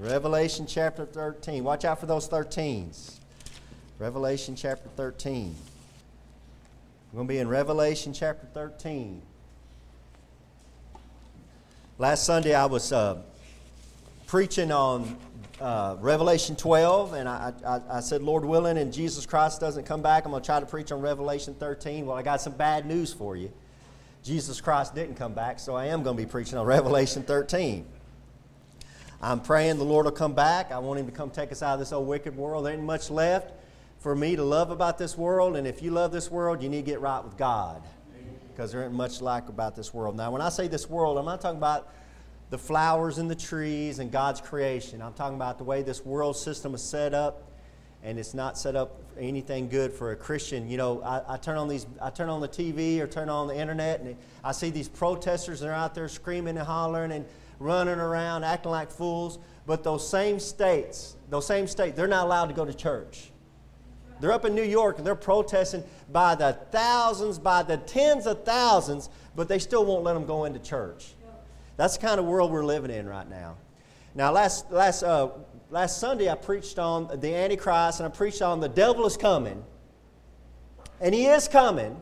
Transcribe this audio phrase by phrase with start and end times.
[0.00, 1.62] Revelation chapter 13.
[1.62, 3.16] Watch out for those 13s.
[3.98, 5.54] Revelation chapter 13.
[7.12, 9.20] We're going to be in Revelation chapter 13.
[11.98, 13.20] Last Sunday I was uh,
[14.26, 15.18] preaching on
[15.60, 20.00] uh, Revelation 12, and I, I, I, said, Lord willing, and Jesus Christ doesn't come
[20.00, 22.06] back, I'm going to try to preach on Revelation 13.
[22.06, 23.52] Well, I got some bad news for you.
[24.24, 27.84] Jesus Christ didn't come back, so I am going to be preaching on Revelation 13.
[29.22, 30.72] I'm praying the Lord will come back.
[30.72, 32.64] I want Him to come take us out of this old wicked world.
[32.64, 33.52] There ain't much left
[33.98, 36.86] for me to love about this world, and if you love this world, you need
[36.86, 37.82] to get right with God
[38.48, 40.16] because there ain't much like about this world.
[40.16, 41.92] Now, when I say this world, I'm not talking about
[42.48, 45.02] the flowers and the trees and God's creation.
[45.02, 47.50] I'm talking about the way this world system is set up,
[48.02, 50.68] and it's not set up anything good for a Christian.
[50.68, 53.48] You know, I, I, turn on these, I turn on the TV or turn on
[53.48, 55.60] the internet, and I see these protesters.
[55.60, 57.26] They're out there screaming and hollering and
[57.60, 59.38] running around, acting like fools.
[59.66, 63.30] But those same states, those same states, they're not allowed to go to church.
[64.20, 68.44] They're up in New York and they're protesting by the thousands, by the tens of
[68.44, 71.14] thousands, but they still won't let them go into church.
[71.76, 73.56] That's the kind of world we're living in right now.
[74.14, 75.30] Now, last, last, uh,
[75.70, 79.62] last Sunday, I preached on the Antichrist and I preached on the devil is coming.
[81.00, 81.96] And he is coming.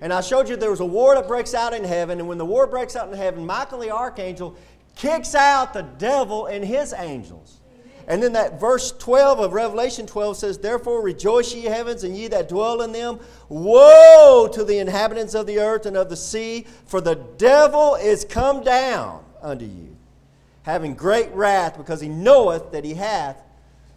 [0.00, 2.18] And I showed you there was a war that breaks out in heaven.
[2.18, 4.56] And when the war breaks out in heaven, Michael the archangel
[4.96, 7.60] kicks out the devil and his angels.
[8.06, 12.28] And then that verse 12 of Revelation 12 says, Therefore rejoice, ye heavens, and ye
[12.28, 13.18] that dwell in them.
[13.48, 18.24] Woe to the inhabitants of the earth and of the sea, for the devil is
[18.24, 19.96] come down unto you,
[20.62, 23.38] having great wrath, because he knoweth that he hath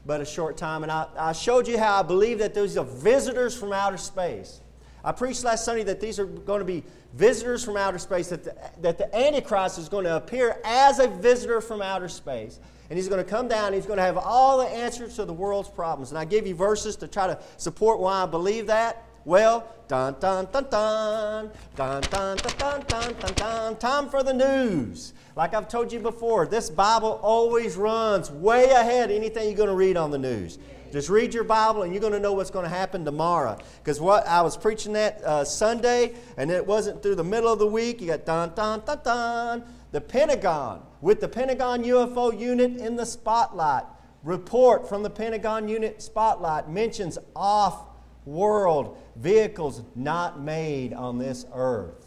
[0.06, 0.84] but a short time.
[0.84, 4.62] And I, I showed you how I believe that those are visitors from outer space.
[5.04, 8.44] I preached last Sunday that these are going to be visitors from outer space, that
[8.44, 12.60] the, that the Antichrist is going to appear as a visitor from outer space.
[12.90, 15.34] And he's going to come down, he's going to have all the answers to the
[15.34, 16.12] world's problems.
[16.12, 19.04] And I give you verses to try to support why I believe that.
[19.26, 23.76] Well, dun dun dun dun, dun dun dun dun dun dun dun.
[23.76, 25.14] Time for the news.
[25.36, 29.76] Like I've told you before, this Bible always runs way ahead anything you're going to
[29.76, 30.60] read on the news.
[30.92, 33.58] Just read your Bible and you're going to know what's going to happen tomorrow.
[33.80, 37.60] Because what I was preaching that uh, Sunday, and it wasn't through the middle of
[37.60, 38.02] the week.
[38.02, 39.64] You got dun dun dun dun.
[39.92, 43.84] The Pentagon with the Pentagon UFO unit in the spotlight.
[44.24, 47.88] Report from the Pentagon unit spotlight mentions off
[48.26, 52.07] world vehicles not made on this earth.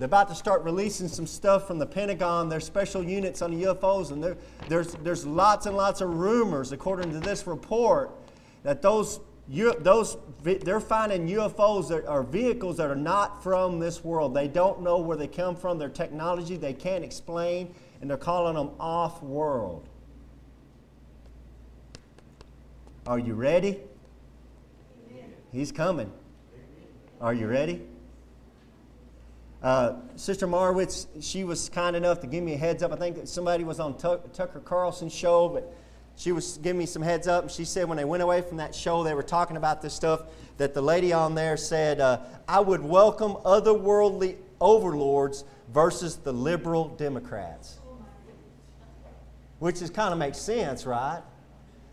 [0.00, 3.64] They're about to start releasing some stuff from the Pentagon, their special units on the
[3.64, 4.34] UFOs, and
[4.66, 8.10] there's, there's lots and lots of rumors, according to this report,
[8.62, 14.32] that those, those they're finding UFOs that are vehicles that are not from this world.
[14.32, 18.54] They don't know where they come from, their technology they can't explain, and they're calling
[18.54, 19.86] them off world.
[23.06, 23.80] Are you ready?
[25.52, 26.10] He's coming.
[27.20, 27.82] Are you ready?
[29.62, 32.92] Uh, Sister Marwitz, she was kind enough to give me a heads up.
[32.92, 35.74] I think somebody was on Tucker Carlson's show, but
[36.16, 37.42] she was giving me some heads up.
[37.42, 39.92] And she said when they went away from that show, they were talking about this
[39.92, 40.22] stuff,
[40.56, 46.88] that the lady on there said, uh, I would welcome otherworldly overlords versus the liberal
[46.88, 47.80] Democrats.
[49.58, 51.20] Which is kind of makes sense, right?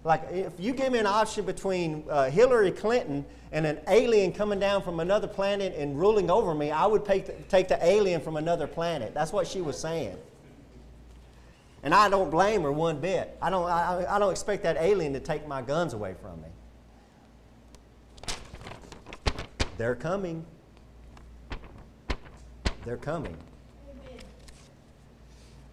[0.08, 4.58] Like, if you give me an option between uh, Hillary Clinton and an alien coming
[4.58, 8.22] down from another planet and ruling over me, I would take the, take the alien
[8.22, 9.14] from another planet.
[9.14, 10.16] That's what she was saying.
[11.84, 13.38] And I don't blame her one bit.
[13.42, 16.48] I don't, I, I don't expect that alien to take my guns away from me.
[19.78, 20.46] They're coming.
[22.86, 23.36] They're coming.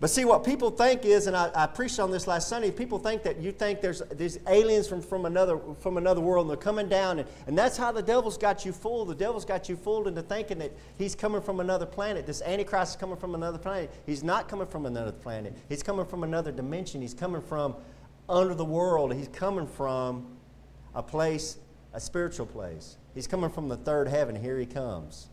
[0.04, 2.98] But see, what people think is, and I, I, preached on this last Sunday, people
[2.98, 6.62] think that you think there's these aliens from, from, another, from another world and they're
[6.62, 7.20] coming down.
[7.20, 9.08] And, and that's how the devil's got you fooled.
[9.08, 12.26] The devil's got you fooled into thinking that he's coming from another planet.
[12.26, 13.94] This Antichrist is coming from another planet.
[14.04, 15.56] He's not coming from another planet.
[15.70, 17.00] He's coming from another dimension.
[17.00, 17.74] He's coming from
[18.28, 19.14] under the world.
[19.14, 20.26] He's coming from
[20.94, 21.56] a place,
[21.94, 22.98] a spiritual place.
[23.14, 24.36] He's coming from the third heaven.
[24.36, 25.30] Here he comes.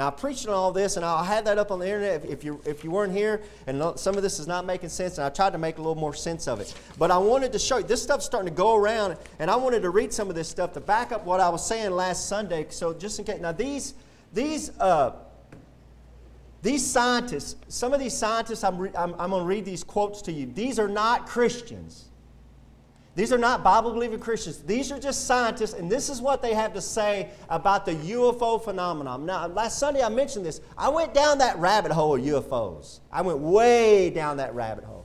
[0.00, 2.30] Now, I preached on all this, and I'll have that up on the internet if,
[2.30, 5.26] if, you, if you weren't here, and some of this is not making sense, and
[5.26, 6.72] I tried to make a little more sense of it.
[6.98, 9.82] But I wanted to show you, this stuff's starting to go around, and I wanted
[9.82, 12.64] to read some of this stuff to back up what I was saying last Sunday.
[12.70, 13.42] So, just in case.
[13.42, 13.92] Now, these,
[14.32, 15.16] these, uh,
[16.62, 20.22] these scientists, some of these scientists, I'm, re- I'm, I'm going to read these quotes
[20.22, 20.46] to you.
[20.46, 22.06] These are not Christians.
[23.20, 24.62] These are not Bible believing Christians.
[24.62, 28.64] These are just scientists, and this is what they have to say about the UFO
[28.64, 29.26] phenomenon.
[29.26, 30.62] Now, last Sunday I mentioned this.
[30.74, 33.00] I went down that rabbit hole of UFOs.
[33.12, 34.99] I went way down that rabbit hole.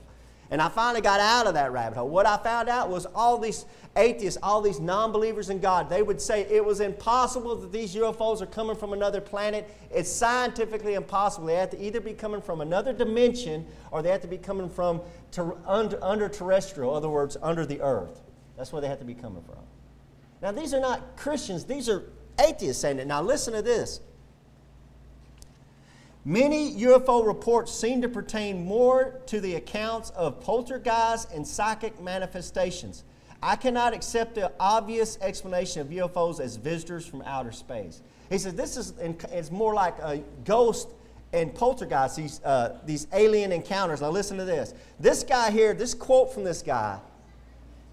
[0.50, 2.08] And I finally got out of that rabbit hole.
[2.08, 3.66] What I found out was all these
[3.96, 7.94] atheists, all these non believers in God, they would say it was impossible that these
[7.96, 9.68] UFOs are coming from another planet.
[9.90, 11.46] It's scientifically impossible.
[11.46, 14.68] They have to either be coming from another dimension or they have to be coming
[14.68, 15.00] from
[15.32, 18.20] ter- under, under terrestrial, in other words, under the earth.
[18.56, 19.58] That's where they have to be coming from.
[20.42, 22.04] Now, these are not Christians, these are
[22.38, 23.06] atheists saying it.
[23.06, 24.00] Now, listen to this.
[26.26, 33.04] Many UFO reports seem to pertain more to the accounts of poltergeists and psychic manifestations.
[33.40, 38.02] I cannot accept the obvious explanation of UFOs as visitors from outer space.
[38.28, 38.94] He says this is
[39.30, 40.88] it's more like a ghost
[41.32, 44.00] and poltergeist, these, uh, these alien encounters.
[44.00, 44.74] Now, listen to this.
[44.98, 46.98] This guy here, this quote from this guy,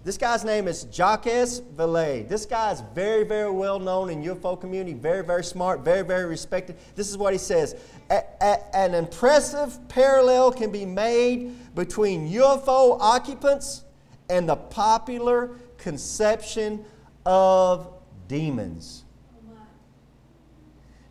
[0.04, 2.28] this guy's name is Jacques Vallée.
[2.28, 6.26] This guy is very, very well known in UFO community, very, very smart, very, very
[6.26, 6.76] respected.
[6.94, 7.74] This is what he says.
[8.10, 13.84] A, a, an impressive parallel can be made between UFO occupants
[14.28, 16.84] and the popular conception
[17.24, 17.90] of
[18.28, 19.04] demons.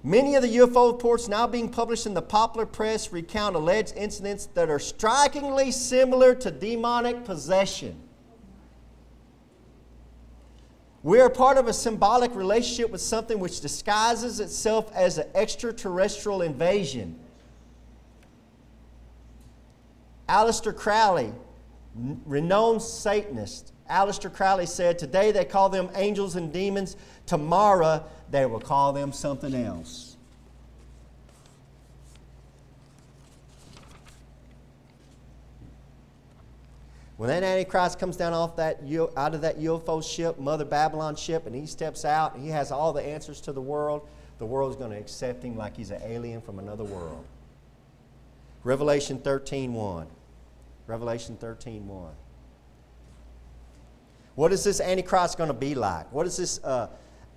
[0.03, 4.47] Many of the UFO reports now being published in the popular press recount alleged incidents
[4.53, 8.02] that are strikingly similar to demonic possession.
[11.03, 16.41] We are part of a symbolic relationship with something which disguises itself as an extraterrestrial
[16.41, 17.19] invasion.
[20.29, 21.33] Aleister Crowley,
[21.93, 26.95] renowned Satanist, Aleister Crowley said, Today they call them angels and demons,
[27.25, 30.12] tomorrow they will call them something else.
[37.17, 38.79] When that Antichrist comes down off that
[39.15, 42.71] out of that UFO ship, Mother Babylon ship, and he steps out, and he has
[42.71, 44.07] all the answers to the world.
[44.39, 47.23] The world's going to accept him like he's an alien from another world.
[48.63, 50.07] Revelation 13:1.
[50.87, 52.09] Revelation 13:1.
[54.35, 56.11] What is this Antichrist going to be like?
[56.11, 56.87] What is this uh,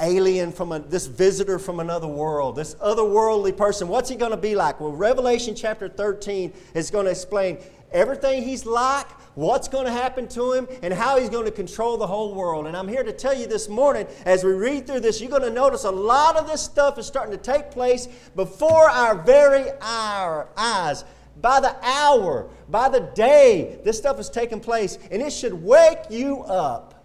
[0.00, 3.88] alien from a, this visitor from another world, this otherworldly person?
[3.88, 4.80] What's he going to be like?
[4.80, 7.58] Well, Revelation chapter 13 is going to explain
[7.92, 11.96] everything he's like, what's going to happen to him, and how he's going to control
[11.96, 12.66] the whole world.
[12.66, 15.42] And I'm here to tell you this morning, as we read through this, you're going
[15.42, 19.70] to notice a lot of this stuff is starting to take place before our very
[19.80, 21.04] our eyes.
[21.40, 25.98] By the hour, by the day, this stuff is taking place, and it should wake
[26.10, 26.95] you up.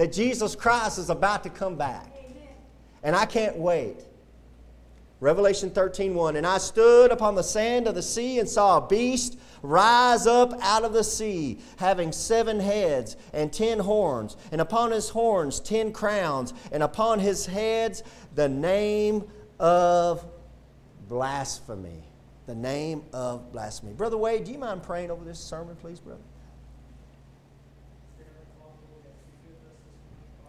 [0.00, 2.10] That Jesus Christ is about to come back.
[3.02, 3.98] And I can't wait.
[5.20, 6.36] Revelation 13 1.
[6.36, 10.54] And I stood upon the sand of the sea and saw a beast rise up
[10.62, 15.92] out of the sea, having seven heads and ten horns, and upon his horns ten
[15.92, 18.02] crowns, and upon his heads
[18.34, 19.24] the name
[19.58, 20.24] of
[21.08, 22.04] blasphemy.
[22.46, 23.92] The name of blasphemy.
[23.92, 26.22] Brother Wade, do you mind praying over this sermon, please, brother?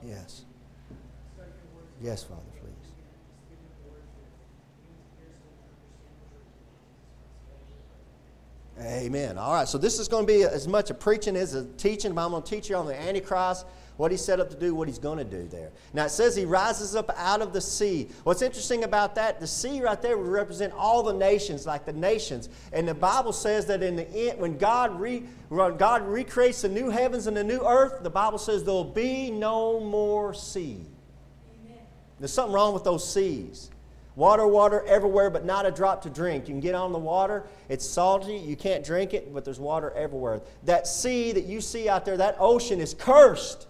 [0.06, 0.44] Yes.
[2.02, 2.42] Yes, Father.
[2.60, 2.72] Please.
[8.84, 9.38] Amen.
[9.38, 12.14] All right, so this is going to be as much a preaching as a teaching,
[12.14, 13.66] but I'm going to teach you on the Antichrist,
[14.02, 15.70] what he's set up to do, what he's going to do there.
[15.94, 18.10] Now, it says he rises up out of the sea.
[18.24, 21.94] What's interesting about that, the sea right there would represent all the nations, like the
[21.94, 22.50] nations.
[22.74, 26.70] And the Bible says that in the end, when God, re, when God recreates the
[26.70, 30.84] new heavens and the new earth, the Bible says there'll be no more sea.
[31.64, 31.78] Amen.
[32.18, 33.70] There's something wrong with those seas.
[34.16, 36.48] Water, water everywhere, but not a drop to drink.
[36.48, 39.92] You can get on the water, it's salty, you can't drink it, but there's water
[39.92, 40.42] everywhere.
[40.64, 43.68] That sea that you see out there, that ocean is cursed.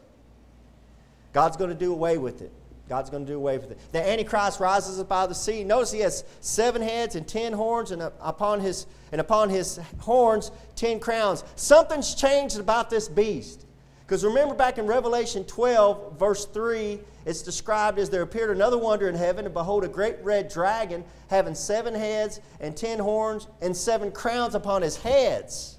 [1.34, 2.52] God's going to do away with it.
[2.90, 3.80] God's going to do away with it.
[3.94, 5.64] The Antichrist rises up out of the sea.
[5.64, 10.52] Notice he has seven heads and ten horns, and upon his, and upon his horns,
[10.76, 11.46] ten crowns.
[11.56, 13.66] Something's changed about this beast.
[14.02, 19.08] Because remember back in Revelation 12, verse 3, it's described as there appeared another wonder
[19.08, 23.76] in heaven, and behold, a great red dragon having seven heads and ten horns and
[23.76, 25.78] seven crowns upon his heads.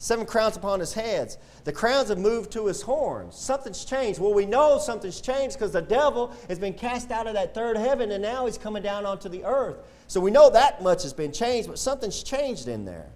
[0.00, 1.38] Seven crowns upon his heads.
[1.64, 3.36] The crowns have moved to his horns.
[3.36, 4.20] Something's changed.
[4.20, 7.76] Well, we know something's changed because the devil has been cast out of that third
[7.76, 9.78] heaven and now he's coming down onto the earth.
[10.06, 13.10] So we know that much has been changed, but something's changed in there.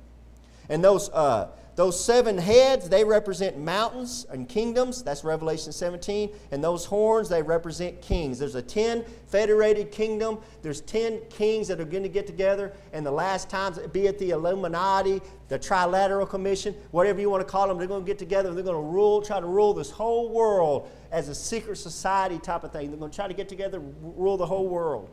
[0.69, 5.02] And those, uh, those seven heads, they represent mountains and kingdoms.
[5.02, 6.31] That's Revelation 17.
[6.50, 8.38] And those horns, they represent kings.
[8.38, 10.38] There's a 10 federated kingdom.
[10.61, 12.75] There's 10 kings that are going to get together.
[12.93, 17.50] And the last times, be it the Illuminati, the Trilateral Commission, whatever you want to
[17.50, 19.73] call them, they're going to get together and they're going to rule, try to rule
[19.73, 22.91] this whole world as a secret society type of thing.
[22.91, 25.09] They're going to try to get together, rule the whole world.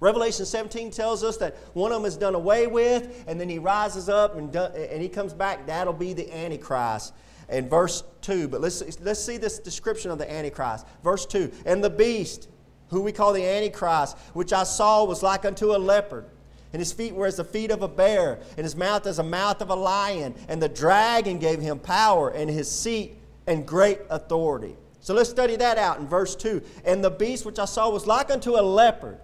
[0.00, 3.58] Revelation 17 tells us that one of them is done away with, and then he
[3.58, 5.66] rises up and, and he comes back.
[5.66, 7.12] That'll be the Antichrist.
[7.50, 10.86] In verse 2, but let's, let's see this description of the Antichrist.
[11.02, 12.48] Verse 2 And the beast,
[12.88, 16.26] who we call the Antichrist, which I saw was like unto a leopard.
[16.72, 19.24] And his feet were as the feet of a bear, and his mouth as the
[19.24, 20.34] mouth of a lion.
[20.48, 24.76] And the dragon gave him power, and his seat and great authority.
[25.00, 26.62] So let's study that out in verse 2.
[26.84, 29.18] And the beast which I saw was like unto a leopard.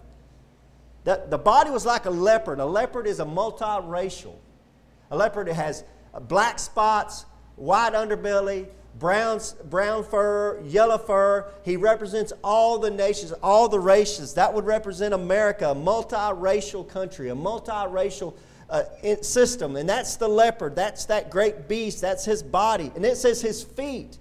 [1.06, 2.58] That, the body was like a leopard.
[2.58, 4.34] A leopard is a multiracial.
[5.12, 5.84] A leopard has
[6.22, 8.66] black spots, white underbelly,
[8.98, 11.48] brown, brown fur, yellow fur.
[11.62, 14.34] He represents all the nations, all the races.
[14.34, 18.34] That would represent America, a multiracial country, a multiracial
[18.68, 18.82] uh,
[19.22, 19.76] system.
[19.76, 20.74] And that's the leopard.
[20.74, 22.00] That's that great beast.
[22.00, 22.90] That's his body.
[22.96, 24.18] And it says his feet.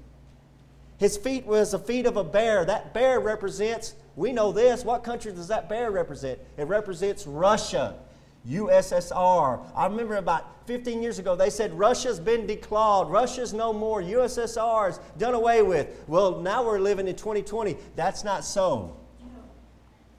[0.98, 2.64] His feet was the feet of a bear.
[2.66, 4.86] That bear represents, we know this.
[4.86, 6.40] What country does that bear represent?
[6.58, 7.96] It represents Russia,
[8.48, 9.62] USSR.
[9.76, 13.10] I remember about 15 years ago, they said Russia's been declawed.
[13.10, 14.02] Russia's no more.
[14.02, 16.04] USSR's done away with.
[16.08, 17.78] Well, now we're living in 2020.
[17.96, 18.96] That's not so.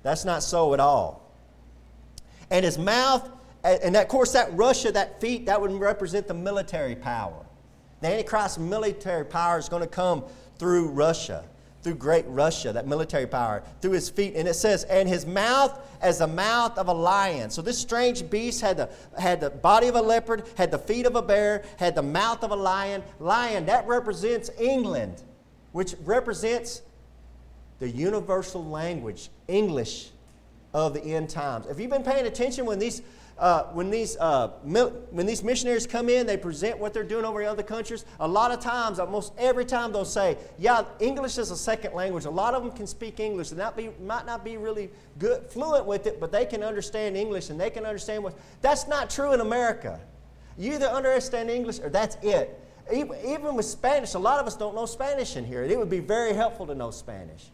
[0.02, 1.32] That's not so at all.
[2.50, 3.28] And his mouth,
[3.64, 7.44] and of course, that Russia, that feet, that would represent the military power.
[8.02, 10.22] The Antichrist military power is going to come
[10.58, 11.44] through Russia,
[11.82, 14.34] through great Russia, that military power, through his feet.
[14.36, 17.50] And it says, and his mouth as the mouth of a lion.
[17.50, 21.06] So this strange beast had the, had the body of a leopard, had the feet
[21.06, 23.02] of a bear, had the mouth of a lion.
[23.20, 25.22] Lion, that represents England,
[25.72, 26.82] which represents
[27.78, 30.10] the universal language, English
[30.72, 31.66] of the end times.
[31.66, 33.02] Have you been paying attention when these
[33.38, 34.48] uh, when, these, uh,
[35.10, 38.06] when these missionaries come in, they present what they're doing over in other countries.
[38.20, 42.24] A lot of times, almost every time, they'll say, Yeah, English is a second language.
[42.24, 45.46] A lot of them can speak English and not be, might not be really good,
[45.50, 48.34] fluent with it, but they can understand English and they can understand what.
[48.62, 50.00] That's not true in America.
[50.56, 52.58] You either understand English or that's it.
[52.90, 55.62] Even with Spanish, a lot of us don't know Spanish in here.
[55.64, 57.50] It would be very helpful to know Spanish.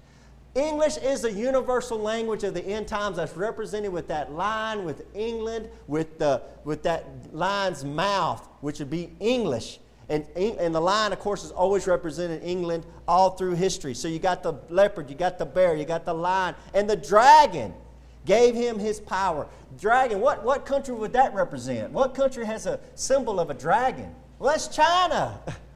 [0.54, 5.04] English is the universal language of the end times that's represented with that line with
[5.14, 9.78] England, with, the, with that line's mouth, which would be English.
[10.10, 13.94] And, and the lion, of course, is always represented England all through history.
[13.94, 16.96] So you got the leopard, you got the bear, you got the lion, and the
[16.96, 17.72] dragon
[18.26, 19.46] gave him his power.
[19.80, 21.92] Dragon, what, what country would that represent?
[21.92, 24.14] What country has a symbol of a dragon?
[24.38, 25.40] Well, that's China.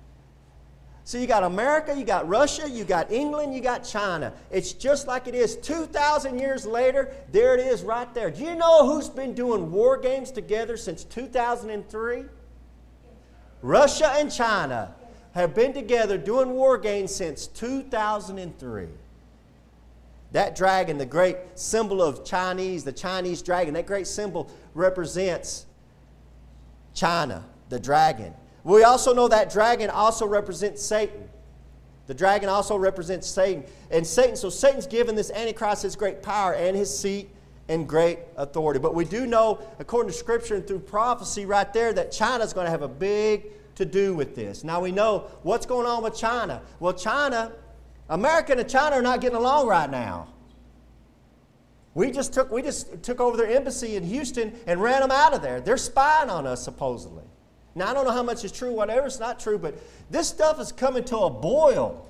[1.07, 4.33] So you got America, you got Russia, you got England, you got China.
[4.51, 7.15] It's just like it is 2,000 years later.
[7.31, 8.29] There it is right there.
[8.29, 12.25] Do you know who's been doing war games together since 2003?
[13.63, 14.97] Russia and China
[15.33, 18.89] have been together doing war games since 2003.
[20.33, 25.67] That dragon, the great symbol of Chinese, the Chinese dragon, that great symbol represents
[26.95, 28.35] China, the dragon.
[28.67, 31.29] We also know that dragon also represents Satan.
[32.09, 33.65] The dragon also represents Satan.
[33.93, 37.31] And Satan, so Satan's given this Antichrist his great power and his seat
[37.69, 38.81] and great authority.
[38.81, 42.65] But we do know, according to Scripture and through prophecy right there, that China's going
[42.65, 43.45] to have a big
[43.77, 44.65] to do with this.
[44.65, 46.61] Now we know what's going on with China.
[46.81, 47.53] Well, China,
[48.09, 50.27] America and China are not getting along right now.
[51.95, 55.35] We just took, we just took over their embassy in Houston and ran them out
[55.35, 55.61] of there.
[55.61, 57.23] They're spying on us, supposedly.
[57.77, 59.75] Now, I don't know how much is true, whatever, it's not true, but
[60.11, 62.09] this stuff is coming to a boil.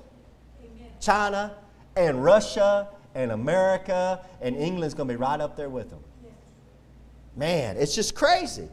[0.63, 0.87] Amen.
[1.01, 1.55] China
[1.97, 5.99] and Russia and America and England's going to be right up there with them.
[6.23, 6.31] Yes.
[7.35, 8.69] Man, it's just crazy.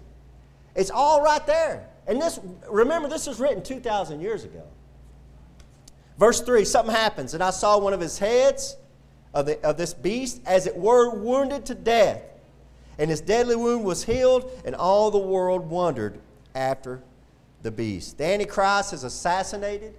[0.77, 1.89] It's all right there.
[2.07, 2.39] And this,
[2.71, 4.63] remember, this was written 2,000 years ago.
[6.17, 8.77] Verse 3 something happens, and I saw one of his heads
[9.33, 12.23] of, the, of this beast, as it were, wounded to death.
[13.01, 16.21] And his deadly wound was healed, and all the world wondered
[16.55, 17.03] after
[17.63, 18.19] the beast.
[18.19, 19.95] The Antichrist is assassinated.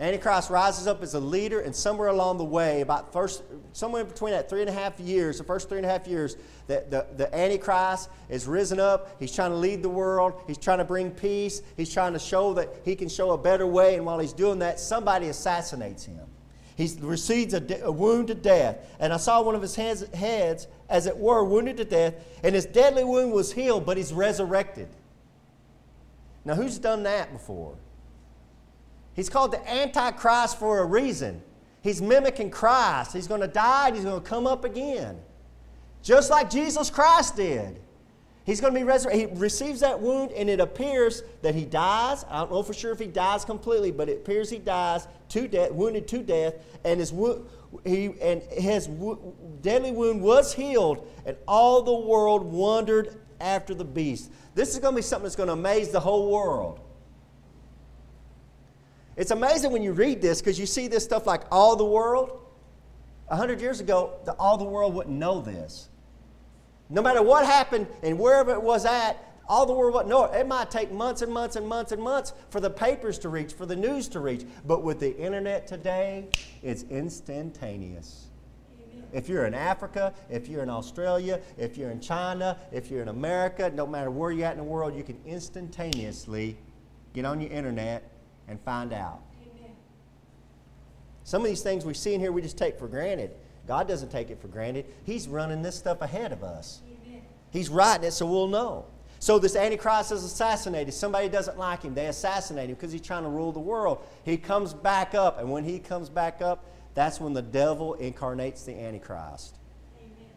[0.00, 4.32] Antichrist rises up as a leader, and somewhere along the way, about first, somewhere between
[4.32, 6.36] that three and a half years, the first three and a half years,
[6.66, 9.16] the, the, the Antichrist is risen up.
[9.20, 10.42] He's trying to lead the world.
[10.46, 11.62] He's trying to bring peace.
[11.76, 13.96] He's trying to show that he can show a better way.
[13.96, 16.18] And while he's doing that, somebody assassinates him.
[16.76, 18.78] He receives a, de- a wound to death.
[18.98, 22.54] And I saw one of his hands, heads, as it were, wounded to death, and
[22.54, 24.88] his deadly wound was healed, but he's resurrected.
[26.44, 27.76] Now, who's done that before?
[29.14, 31.42] He's called the Antichrist for a reason.
[31.82, 33.12] He's mimicking Christ.
[33.12, 35.20] He's going to die and he's going to come up again.
[36.02, 37.80] Just like Jesus Christ did.
[38.44, 39.30] He's going to be resurrected.
[39.30, 42.24] He receives that wound, and it appears that he dies.
[42.28, 45.46] I don't know for sure if he dies completely, but it appears he dies to
[45.46, 47.14] death, wounded to death, and his
[47.84, 48.88] he and his
[49.60, 54.30] deadly wound was healed, and all the world wondered after the beast.
[54.54, 56.80] This is going to be something that's going to amaze the whole world.
[59.16, 62.38] It's amazing when you read this because you see this stuff like all the world.
[63.28, 65.88] A hundred years ago, the, all the world wouldn't know this.
[66.88, 69.16] No matter what happened and wherever it was at,
[69.48, 70.38] all the world wouldn't know it.
[70.38, 73.52] It might take months and months and months and months for the papers to reach,
[73.52, 74.44] for the news to reach.
[74.66, 76.28] But with the internet today,
[76.62, 78.28] it's instantaneous.
[79.12, 83.08] If you're in Africa, if you're in Australia, if you're in China, if you're in
[83.08, 86.56] America, no matter where you're at in the world, you can instantaneously
[87.12, 88.10] get on your internet
[88.48, 89.20] and find out.
[89.42, 89.70] Amen.
[91.24, 93.32] Some of these things we see in here we just take for granted.
[93.66, 94.86] God doesn't take it for granted.
[95.04, 96.80] He's running this stuff ahead of us.
[97.06, 97.22] Amen.
[97.50, 98.86] He's writing it so we'll know.
[99.18, 100.92] So this Antichrist is assassinated.
[100.92, 101.94] Somebody doesn't like him.
[101.94, 104.04] They assassinate him because he's trying to rule the world.
[104.24, 108.64] He comes back up, and when he comes back up, that's when the devil incarnates
[108.64, 109.56] the Antichrist.
[109.98, 110.30] Amen.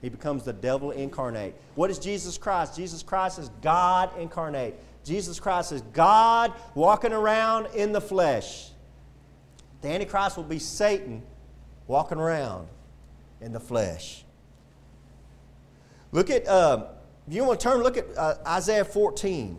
[0.00, 1.54] He becomes the devil incarnate.
[1.74, 2.76] What is Jesus Christ?
[2.76, 4.74] Jesus Christ is God incarnate.
[5.04, 8.70] Jesus Christ is God walking around in the flesh.
[9.80, 11.22] The Antichrist will be Satan
[11.86, 12.68] walking around
[13.40, 14.24] in the flesh.
[16.12, 16.88] Look at, uh,
[17.26, 19.56] you want to turn, look at uh, Isaiah 14.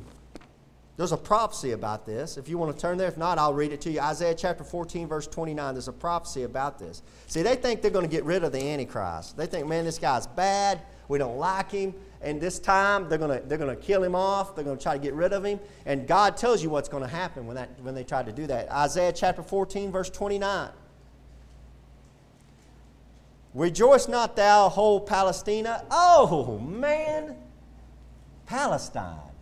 [0.95, 2.37] There's a prophecy about this.
[2.37, 3.99] If you want to turn there, if not, I'll read it to you.
[3.99, 5.73] Isaiah chapter 14, verse 29.
[5.73, 7.01] There's a prophecy about this.
[7.25, 9.35] See, they think they're going to get rid of the Antichrist.
[9.35, 10.81] They think, man, this guy's bad.
[11.07, 11.95] We don't like him.
[12.21, 14.55] And this time, they're going to, they're going to kill him off.
[14.55, 15.59] They're going to try to get rid of him.
[15.87, 18.45] And God tells you what's going to happen when, that, when they try to do
[18.47, 18.71] that.
[18.71, 20.69] Isaiah chapter 14, verse 29.
[23.55, 25.85] Rejoice not thou, whole Palestina.
[25.89, 27.35] Oh, man.
[28.45, 29.32] Palestine.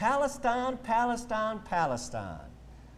[0.00, 2.48] Palestine, Palestine, Palestine.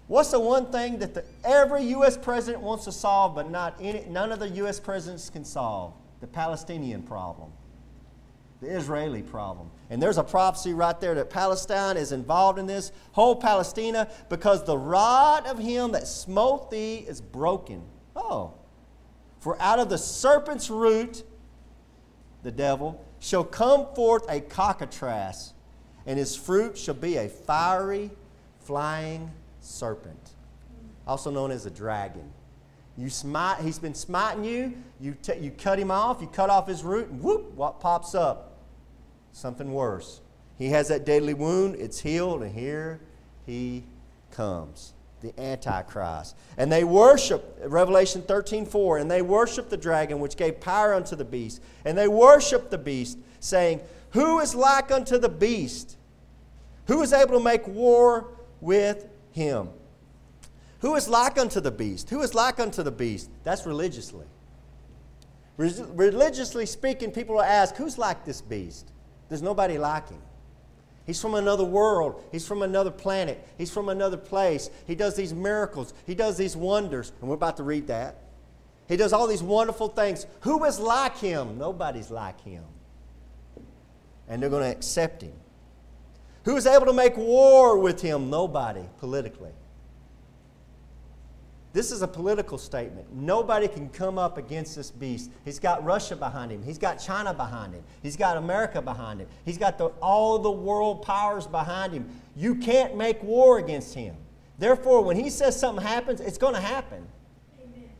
[0.07, 2.17] What's the one thing that the, every U.S.
[2.17, 4.79] president wants to solve, but not any, none of the U.S.
[4.79, 5.95] presidents can solve?
[6.21, 7.51] The Palestinian problem,
[8.61, 9.69] the Israeli problem.
[9.91, 14.63] And there's a prophecy right there that Palestine is involved in this, whole Palestina, because
[14.65, 17.83] the rod of him that smote thee is broken.
[18.15, 18.55] Oh,
[19.41, 21.25] for out of the serpent's root,
[22.45, 25.53] the devil, shall come forth a cockatrice,
[26.07, 28.11] and his fruit shall be a fiery,
[28.61, 30.31] flying serpent,
[31.07, 32.31] also known as a dragon.
[32.97, 36.69] You smite, he's been smiting you, you, t- you cut him off, you cut off
[36.69, 38.59] his root, and whoop, what pops up?
[39.33, 40.21] Something worse.
[40.59, 43.01] He has that deadly wound, it's healed, and here
[43.47, 43.85] he
[44.31, 46.37] comes the Antichrist.
[46.59, 51.17] And they worship, Revelation 13 4, and they worship the dragon which gave power unto
[51.17, 51.63] the beast.
[51.85, 53.81] And they worship the beast, saying,
[54.13, 55.97] Who is like unto the beast?
[56.87, 58.29] Who is able to make war
[58.61, 59.69] with him?
[60.81, 62.11] Who is like unto the beast?
[62.11, 63.31] Who is like unto the beast?
[63.45, 64.27] That's religiously.
[65.57, 68.91] religiously speaking, people will ask, Who's like this beast?
[69.29, 70.21] There's nobody like him.
[71.07, 72.23] He's from another world.
[72.31, 73.47] He's from another planet.
[73.59, 74.71] He's from another place.
[74.87, 75.95] He does these miracles.
[76.07, 77.13] He does these wonders.
[77.21, 78.19] And we're about to read that.
[78.89, 80.27] He does all these wonderful things.
[80.41, 81.59] Who is like him?
[81.59, 82.65] Nobody's like him.
[84.33, 85.35] And they're going to accept him.
[86.47, 88.31] Who is able to make war with him?
[88.31, 89.51] Nobody, politically.
[91.75, 93.13] This is a political statement.
[93.15, 95.31] Nobody can come up against this beast.
[95.45, 96.63] He's got Russia behind him.
[96.63, 97.85] He's got China behind him.
[98.03, 99.29] He's got America behind him.
[99.45, 102.09] He's got the, all the world powers behind him.
[102.35, 104.17] You can't make war against him.
[104.59, 107.07] Therefore, when he says something happens, it's going to happen.
[107.63, 107.91] Amen.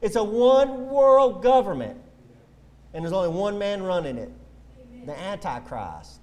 [0.00, 1.98] It's a one world government,
[2.94, 4.30] and there's only one man running it.
[5.06, 6.20] The Antichrist.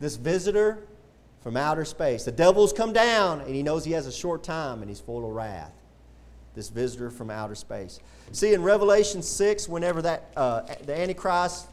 [0.00, 0.86] This visitor
[1.42, 2.24] from outer space.
[2.24, 5.26] The devil's come down, and he knows he has a short time, and he's full
[5.26, 5.72] of wrath
[6.54, 8.00] this visitor from outer space.
[8.32, 11.68] See, in Revelation 6, whenever that uh, the Antichrist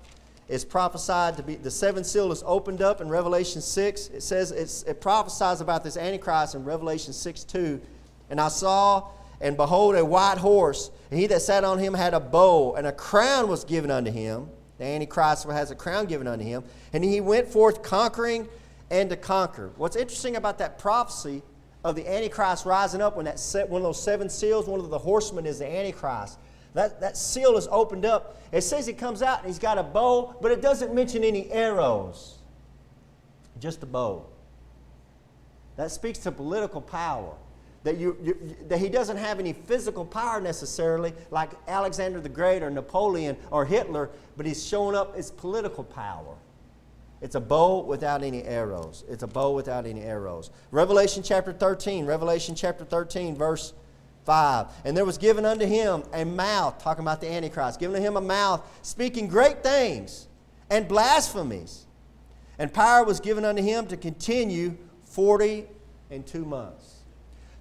[0.47, 4.07] is prophesied to be, the seventh seal is opened up in Revelation 6.
[4.07, 7.81] It says it prophesies about this Antichrist in Revelation 6 2.
[8.29, 12.13] And I saw, and behold, a white horse, and he that sat on him had
[12.13, 14.49] a bow, and a crown was given unto him.
[14.81, 16.63] The Antichrist has a crown given unto him.
[16.91, 18.49] And he went forth conquering
[18.89, 19.69] and to conquer.
[19.77, 21.43] What's interesting about that prophecy
[21.83, 24.89] of the Antichrist rising up when that set, one of those seven seals, one of
[24.89, 26.39] the horsemen is the Antichrist.
[26.73, 28.41] That, that seal is opened up.
[28.51, 31.51] It says he comes out and he's got a bow, but it doesn't mention any
[31.51, 32.39] arrows,
[33.59, 34.25] just a bow.
[35.75, 37.35] That speaks to political power.
[37.83, 42.61] That, you, you, that he doesn't have any physical power necessarily, like Alexander the Great
[42.61, 46.35] or Napoleon or Hitler, but he's showing up his political power.
[47.21, 49.03] It's a bow without any arrows.
[49.07, 50.49] It's a bow without any arrows.
[50.71, 53.73] Revelation chapter 13, Revelation chapter 13, verse
[54.25, 54.67] 5.
[54.85, 58.17] And there was given unto him a mouth, talking about the Antichrist, given to him
[58.17, 60.27] a mouth, speaking great things
[60.71, 61.85] and blasphemies.
[62.57, 65.65] And power was given unto him to continue 40
[66.09, 67.00] and two months.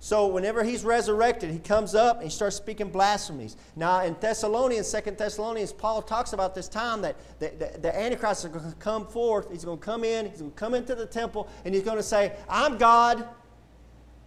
[0.02, 3.56] So whenever he's resurrected, he comes up and he starts speaking blasphemies.
[3.76, 8.46] Now in Thessalonians, Second Thessalonians, Paul talks about this time that the, the, the Antichrist
[8.46, 9.50] is going to come forth.
[9.50, 11.98] He's going to come in, he's going to come into the temple, and he's going
[11.98, 13.28] to say, I'm God,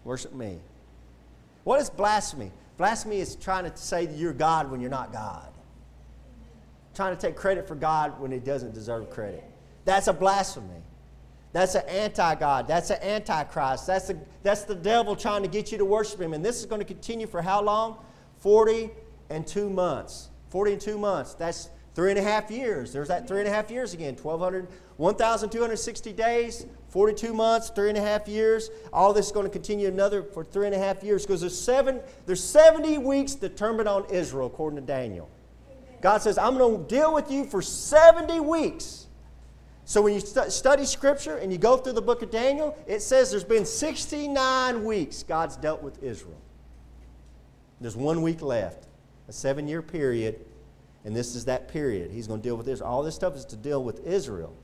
[0.03, 0.59] worship me.
[1.63, 2.51] What is blasphemy?
[2.77, 5.51] Blasphemy is trying to say that you're God when you're not God.
[6.93, 9.43] Trying to take credit for God when he doesn't deserve credit.
[9.85, 10.83] That's a blasphemy.
[11.53, 12.67] That's an anti God.
[12.67, 13.87] That's an antichrist.
[13.87, 16.33] That's, a, that's the devil trying to get you to worship him.
[16.33, 17.97] And this is going to continue for how long?
[18.39, 18.89] 40
[19.29, 20.29] and two months.
[20.49, 21.35] 40 and two months.
[21.35, 22.91] That's three and a half years.
[22.91, 24.15] There's that three and a half years again.
[24.15, 28.71] 1,200, 1,260 days, 42 months, three and a half years.
[28.91, 31.59] All this is going to continue another for three and a half years because there's,
[31.59, 35.29] seven, there's 70 weeks determined on Israel, according to Daniel.
[36.01, 39.02] God says, I'm going to deal with you for 70 weeks.
[39.85, 43.01] So when you stu- study Scripture and you go through the book of Daniel, it
[43.01, 46.39] says there's been 69 weeks God's dealt with Israel.
[47.81, 48.87] There's one week left,
[49.27, 50.39] a seven year period,
[51.03, 52.11] and this is that period.
[52.11, 52.89] He's going to deal with Israel.
[52.89, 54.55] All this stuff is to deal with Israel.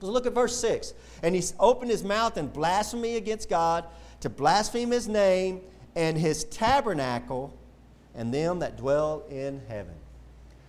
[0.00, 0.94] So look at verse 6.
[1.22, 3.84] And he opened his mouth in blasphemy against God,
[4.20, 5.60] to blaspheme his name
[5.94, 7.52] and his tabernacle
[8.14, 9.94] and them that dwell in heaven.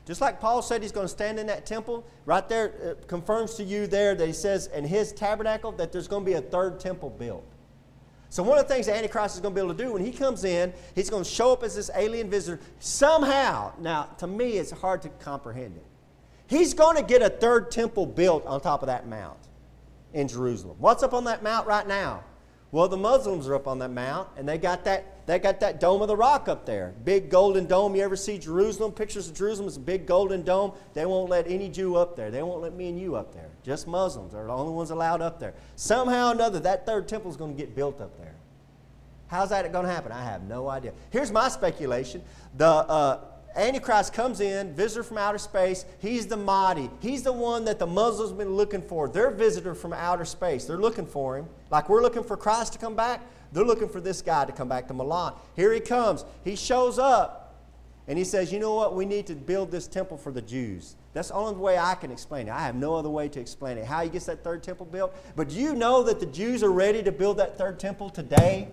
[0.10, 3.54] Just like Paul said he's going to stand in that temple, right there it confirms
[3.54, 6.42] to you there that he says in his tabernacle that there's going to be a
[6.42, 7.46] third temple built.
[8.30, 10.04] So one of the things the Antichrist is going to be able to do when
[10.04, 13.72] he comes in, he's going to show up as this alien visitor somehow.
[13.78, 15.86] Now, to me, it's hard to comprehend it.
[16.48, 19.38] He's going to get a third temple built on top of that mount
[20.14, 20.78] in Jerusalem.
[20.80, 22.24] What's up on that mount right now?
[22.72, 25.80] Well, the Muslims are up on that mount, and they got that, they got that
[25.80, 26.96] Dome of the Rock up there.
[27.06, 27.96] Big golden dome.
[27.96, 28.92] You ever see Jerusalem?
[28.92, 30.74] Pictures of Jerusalem is a big golden dome.
[30.96, 32.32] They won't let any Jew up there.
[32.32, 33.50] They won't let me and you up there.
[33.64, 35.54] Just Muslims are the only ones allowed up there.
[35.76, 38.34] Somehow or another, that third temple is going to get built up there.
[39.28, 40.12] How's that going to happen?
[40.12, 40.94] I have no idea.
[41.12, 42.24] Here's my speculation.
[42.58, 43.20] The, uh,
[43.56, 45.86] Antichrist comes in, visitor from outer space.
[46.00, 46.90] He's the Mahdi.
[47.02, 49.08] He's the one that the Muslims have been looking for.
[49.08, 50.66] Their visitor from outer space.
[50.66, 51.48] They're looking for him.
[51.70, 54.68] Like we're looking for Christ to come back, they're looking for this guy to come
[54.68, 55.34] back to Milan.
[55.56, 56.26] Here he comes.
[56.44, 57.56] He shows up
[58.08, 58.96] and he says, You know what?
[58.96, 60.96] We need to build this temple for the Jews.
[61.14, 62.52] That's the only way I can explain it.
[62.52, 63.86] I have no other way to explain it.
[63.86, 65.16] How he gets that third temple built.
[65.36, 68.68] But do you know that the Jews are ready to build that third temple today?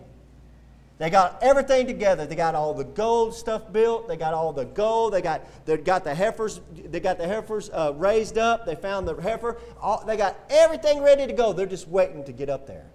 [0.99, 2.25] They got everything together.
[2.25, 4.09] They got all the gold stuff built.
[4.09, 5.13] They got all the gold.
[5.13, 6.61] They got they got the heifers.
[6.75, 8.65] They got the heifers uh, raised up.
[8.65, 9.59] They found the heifer.
[9.81, 11.53] All, they got everything ready to go.
[11.53, 12.87] They're just waiting to get up there.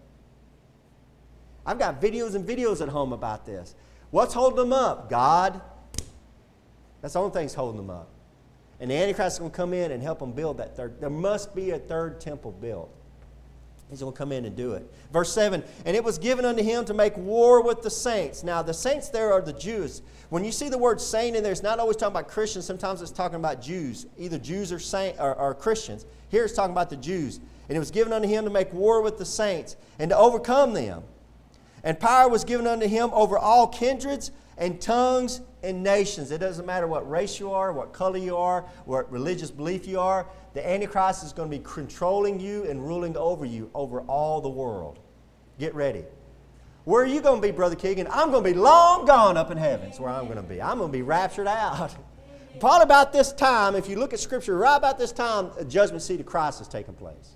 [1.66, 3.76] I've got videos and videos at home about this.
[4.10, 5.10] What's holding them up?
[5.10, 5.62] God.
[7.02, 8.10] That's the only thing that's holding them up.
[8.80, 11.00] And the Antichrist is going to come in and help them build that third.
[11.00, 12.92] There must be a third temple built.
[13.92, 14.90] He's going to come in and do it.
[15.12, 18.42] Verse 7 And it was given unto him to make war with the saints.
[18.42, 20.02] Now, the saints there are the Jews.
[20.30, 22.66] When you see the word saint in there, it's not always talking about Christians.
[22.66, 26.06] Sometimes it's talking about Jews, either Jews or, saint, or, or Christians.
[26.30, 27.42] Here it's talking about the Jews.
[27.68, 30.74] And it was given unto him to make war with the saints and to overcome
[30.74, 31.04] them.
[31.84, 36.32] And power was given unto him over all kindreds and tongues and nations.
[36.32, 40.00] It doesn't matter what race you are, what color you are, what religious belief you
[40.00, 40.28] are.
[40.54, 44.50] The Antichrist is going to be controlling you and ruling over you over all the
[44.50, 45.00] world.
[45.60, 46.04] Get ready.
[46.84, 48.08] Where are you going to be, Brother Keegan?
[48.10, 49.88] I'm going to be long gone up in heaven.
[49.88, 50.62] That's where I'm going to be.
[50.62, 51.96] I'm going to be raptured out.
[52.60, 56.02] Probably about this time, if you look at Scripture, right about this time, a judgment
[56.02, 57.36] seat of Christ is taking place.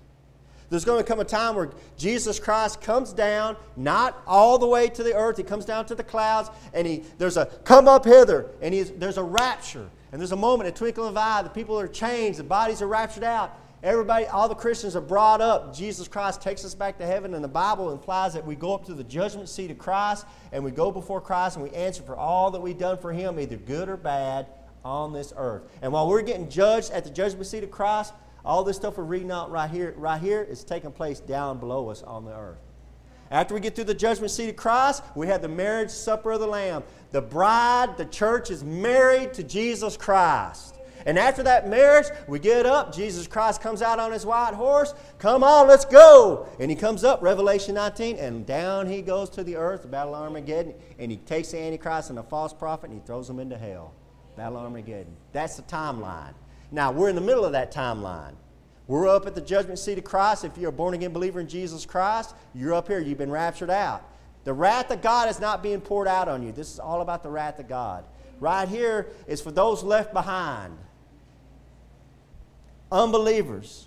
[0.68, 4.88] There's going to come a time where Jesus Christ comes down, not all the way
[4.88, 5.36] to the earth.
[5.36, 9.18] He comes down to the clouds, and he there's a come up hither, and there's
[9.18, 9.88] a rapture.
[10.12, 12.86] And there's a moment, a twinkling of eye, the people are changed, the bodies are
[12.86, 13.58] raptured out.
[13.82, 15.74] Everybody, all the Christians are brought up.
[15.74, 18.86] Jesus Christ takes us back to heaven, and the Bible implies that we go up
[18.86, 22.16] to the judgment seat of Christ, and we go before Christ, and we answer for
[22.16, 24.46] all that we've done for Him, either good or bad,
[24.84, 25.64] on this earth.
[25.82, 28.14] And while we're getting judged at the judgment seat of Christ,
[28.46, 31.90] all this stuff we're reading out right here, right here is taking place down below
[31.90, 32.60] us on the earth.
[33.30, 36.40] After we get through the judgment seat of Christ, we have the marriage supper of
[36.40, 36.84] the Lamb.
[37.10, 40.76] The bride, the church, is married to Jesus Christ.
[41.06, 42.94] And after that marriage, we get up.
[42.94, 44.94] Jesus Christ comes out on his white horse.
[45.18, 46.48] Come on, let's go.
[46.60, 50.14] And he comes up, Revelation 19, and down he goes to the earth, the Battle
[50.14, 53.40] of Armageddon, and he takes the Antichrist and the false prophet and he throws them
[53.40, 53.92] into hell.
[54.36, 55.16] Battle of Armageddon.
[55.32, 56.34] That's the timeline.
[56.70, 58.34] Now, we're in the middle of that timeline.
[58.88, 60.44] We're up at the judgment seat of Christ.
[60.44, 63.00] If you're a born again believer in Jesus Christ, you're up here.
[63.00, 64.02] You've been raptured out.
[64.44, 66.52] The wrath of God is not being poured out on you.
[66.52, 68.04] This is all about the wrath of God.
[68.38, 70.76] Right here is for those left behind
[72.92, 73.86] unbelievers.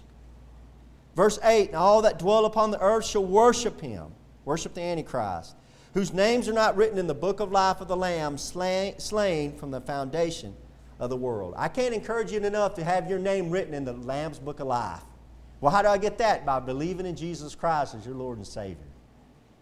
[1.15, 4.11] Verse 8 And all that dwell upon the earth shall worship him,
[4.43, 5.55] worship the Antichrist,
[5.93, 9.55] whose names are not written in the book of life of the Lamb slain, slain
[9.55, 10.55] from the foundation
[10.99, 11.53] of the world.
[11.57, 14.67] I can't encourage you enough to have your name written in the Lamb's book of
[14.67, 15.01] life.
[15.62, 16.45] Well, how do I get that?
[16.45, 18.77] By believing in Jesus Christ as your Lord and Savior.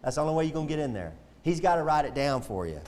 [0.02, 1.12] That's the only way you're going to get in there.
[1.42, 2.80] He's got to write it down for you.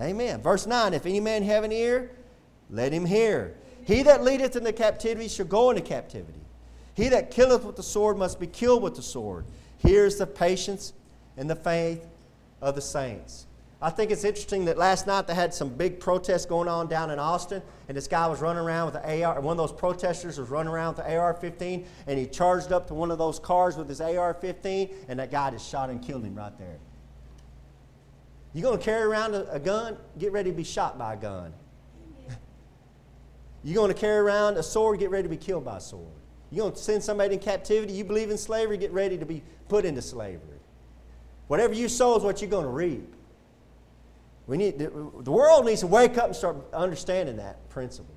[0.00, 0.42] Amen.
[0.42, 2.10] Verse 9 If any man have an ear,
[2.70, 3.56] let him hear.
[3.84, 6.40] He that leadeth into captivity shall go into captivity.
[6.94, 9.44] He that killeth with the sword must be killed with the sword.
[9.78, 10.92] Here's the patience
[11.36, 12.06] and the faith
[12.60, 13.46] of the saints.
[13.86, 17.12] I think it's interesting that last night they had some big protests going on down
[17.12, 19.40] in Austin, and this guy was running around with the AR.
[19.40, 22.94] One of those protesters was running around with the AR-15, and he charged up to
[22.94, 26.34] one of those cars with his AR-15, and that guy just shot and killed him
[26.34, 26.78] right there.
[28.54, 29.96] You going to carry around a, a gun?
[30.18, 31.52] Get ready to be shot by a gun.
[33.62, 34.98] you going to carry around a sword?
[34.98, 36.10] Get ready to be killed by a sword.
[36.50, 37.92] You going to send somebody in captivity?
[37.92, 38.78] You believe in slavery?
[38.78, 40.58] Get ready to be put into slavery.
[41.46, 43.12] Whatever you sow is what you're going to reap.
[44.46, 48.14] We need, the world needs to wake up and start understanding that principle.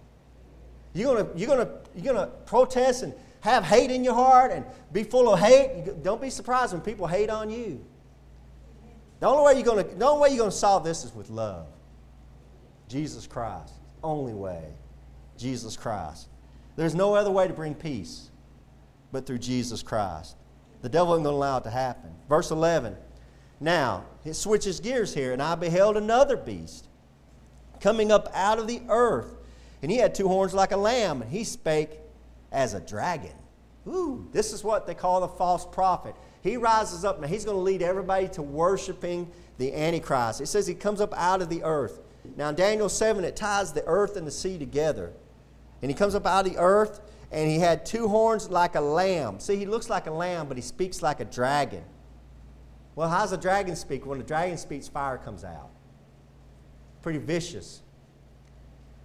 [0.93, 5.03] You're going you're to, you're to protest and have hate in your heart and be
[5.03, 6.03] full of hate.
[6.03, 7.83] Don't be surprised when people hate on you.
[9.19, 11.13] The only way you're going to, the only way you're going to solve this is
[11.13, 11.67] with love.
[12.87, 13.73] Jesus Christ.
[14.03, 14.63] Only way.
[15.37, 16.27] Jesus Christ.
[16.75, 18.29] There's no other way to bring peace
[19.11, 20.37] but through Jesus Christ.
[20.81, 22.11] The devil isn't going to allow it to happen.
[22.27, 22.95] Verse 11.
[23.59, 26.87] Now, it switches gears here, and I beheld another beast
[27.79, 29.35] coming up out of the earth.
[29.81, 31.99] And he had two horns like a lamb, and he spake
[32.51, 33.33] as a dragon.
[33.87, 36.15] Ooh, this is what they call the false prophet.
[36.41, 40.41] He rises up, and he's going to lead everybody to worshiping the Antichrist.
[40.41, 41.99] It says he comes up out of the earth.
[42.35, 45.13] Now, in Daniel 7, it ties the earth and the sea together.
[45.81, 48.81] And he comes up out of the earth, and he had two horns like a
[48.81, 49.39] lamb.
[49.39, 51.83] See, he looks like a lamb, but he speaks like a dragon.
[52.95, 54.05] Well, how's a dragon speak?
[54.05, 55.69] When a dragon speaks, fire comes out.
[57.01, 57.81] Pretty vicious.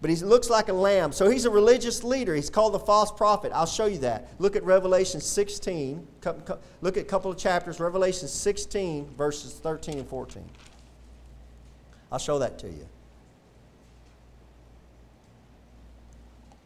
[0.00, 1.12] But he looks like a lamb.
[1.12, 2.34] So he's a religious leader.
[2.34, 3.52] He's called the false prophet.
[3.54, 4.28] I'll show you that.
[4.38, 6.06] Look at Revelation 16.
[6.82, 7.80] Look at a couple of chapters.
[7.80, 10.44] Revelation 16, verses 13 and 14.
[12.12, 12.86] I'll show that to you.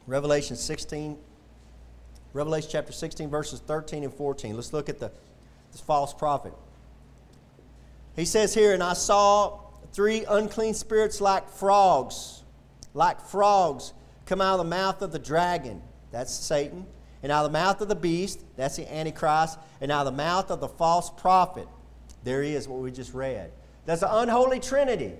[0.08, 1.18] Revelation 16,
[2.32, 4.56] Revelation chapter 16, verses 13 and 14.
[4.56, 5.12] Let's look at the
[5.84, 6.54] false prophet.
[8.18, 9.60] He says here, and I saw
[9.92, 12.42] three unclean spirits like frogs,
[12.92, 13.92] like frogs,
[14.26, 15.80] come out of the mouth of the dragon.
[16.10, 16.84] That's Satan.
[17.22, 19.58] And out of the mouth of the beast, that's the Antichrist.
[19.80, 21.68] And out of the mouth of the false prophet,
[22.24, 23.52] there he is, what we just read.
[23.86, 25.12] That's the unholy trinity.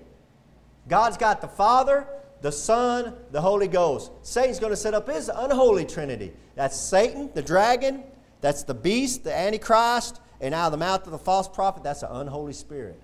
[0.89, 2.05] God's got the Father,
[2.41, 4.11] the Son, the Holy Ghost.
[4.23, 6.33] Satan's going to set up his unholy trinity.
[6.55, 8.03] That's Satan, the dragon,
[8.41, 12.03] that's the beast, the Antichrist, and out of the mouth of the false prophet, that's
[12.03, 12.99] an unholy spirit.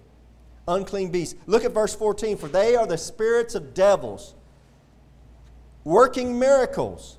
[0.68, 1.36] Unclean beast.
[1.46, 2.38] Look at verse 14.
[2.38, 4.36] For they are the spirits of devils,
[5.84, 7.18] working miracles,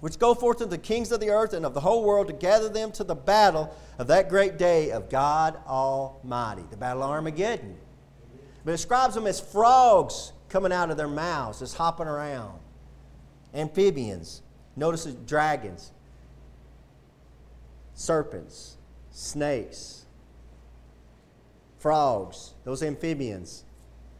[0.00, 2.32] which go forth to the kings of the earth and of the whole world to
[2.32, 7.10] gather them to the battle of that great day of God Almighty, the battle of
[7.10, 7.76] Armageddon.
[8.64, 12.58] But it describes them as frogs coming out of their mouths, just hopping around.
[13.54, 14.42] Amphibians.
[14.76, 15.92] Notice dragons,
[17.94, 18.76] serpents,
[19.14, 20.04] snakes,
[21.78, 23.64] frogs, those amphibians.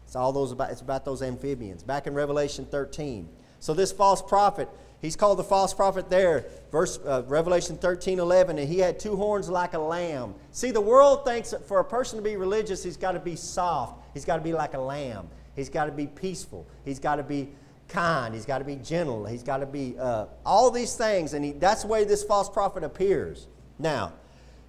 [0.07, 1.83] It's all those about it's about those amphibians.
[1.83, 3.29] Back in Revelation 13.
[3.59, 4.69] So this false prophet,
[5.03, 9.17] he's called the false prophet there, verse uh, Revelation 13, 11, and he had two
[9.17, 10.35] horns like a lamb.
[10.53, 13.37] See, the world thinks that for a person to be religious, he's got to be
[13.37, 14.05] soft.
[14.15, 15.29] He's got to be like a lamb.
[15.57, 16.67] He's got to be peaceful.
[16.85, 17.49] He's got to be
[17.89, 18.35] kind.
[18.35, 19.25] He's got to be gentle.
[19.25, 22.51] He's got to be uh, all these things, and he, that's the way this false
[22.51, 23.49] prophet appears.
[23.79, 24.13] Now,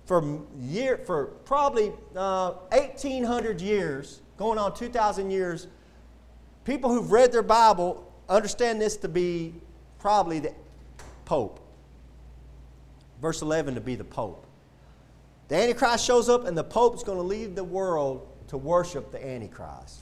[0.05, 5.67] for year for probably uh, 1800 years going on 2000 years
[6.63, 9.53] people who've read their bible understand this to be
[9.99, 10.53] probably the
[11.25, 11.59] pope.
[13.21, 14.45] Verse 11 to be the pope.
[15.47, 19.25] The antichrist shows up and the Pope's going to lead the world to worship the
[19.25, 19.99] antichrist.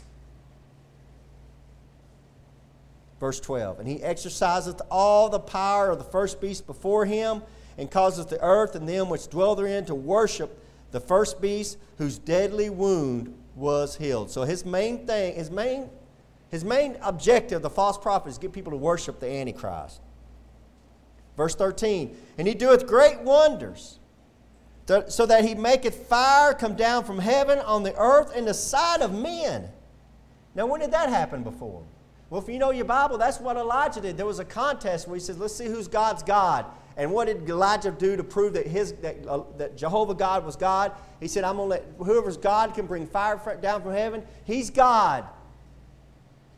[3.19, 7.41] Verse 12 and he exerciseth all the power of the first beast before him
[7.77, 10.59] and causeth the earth and them which dwell therein to worship
[10.91, 14.29] the first beast whose deadly wound was healed.
[14.31, 15.89] So his main thing, his main,
[16.49, 20.01] his main objective, the false prophet, is get people to worship the Antichrist.
[21.35, 23.97] Verse 13, and he doeth great wonders,
[25.07, 29.01] so that he maketh fire come down from heaven on the earth in the sight
[29.01, 29.69] of men.
[30.53, 31.81] Now, when did that happen before?
[32.29, 34.17] Well, if you know your Bible, that's what Elijah did.
[34.17, 36.65] There was a contest where he says, Let's see who's God's God.
[36.95, 40.55] And what did Elijah do to prove that, his, that, uh, that Jehovah God was
[40.55, 40.91] God?
[41.19, 44.69] He said, I'm going to let whoever's God can bring fire down from heaven, he's
[44.69, 45.25] God.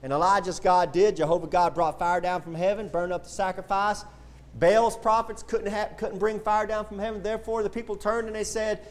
[0.03, 1.15] And Elijah's God did.
[1.15, 4.03] Jehovah God brought fire down from heaven, burned up the sacrifice.
[4.53, 7.23] Baal's prophets couldn't, couldn't bring fire down from heaven.
[7.23, 8.87] Therefore, the people turned and they said,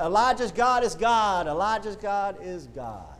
[0.00, 1.46] Elijah's God is God.
[1.46, 3.17] Elijah's God is God.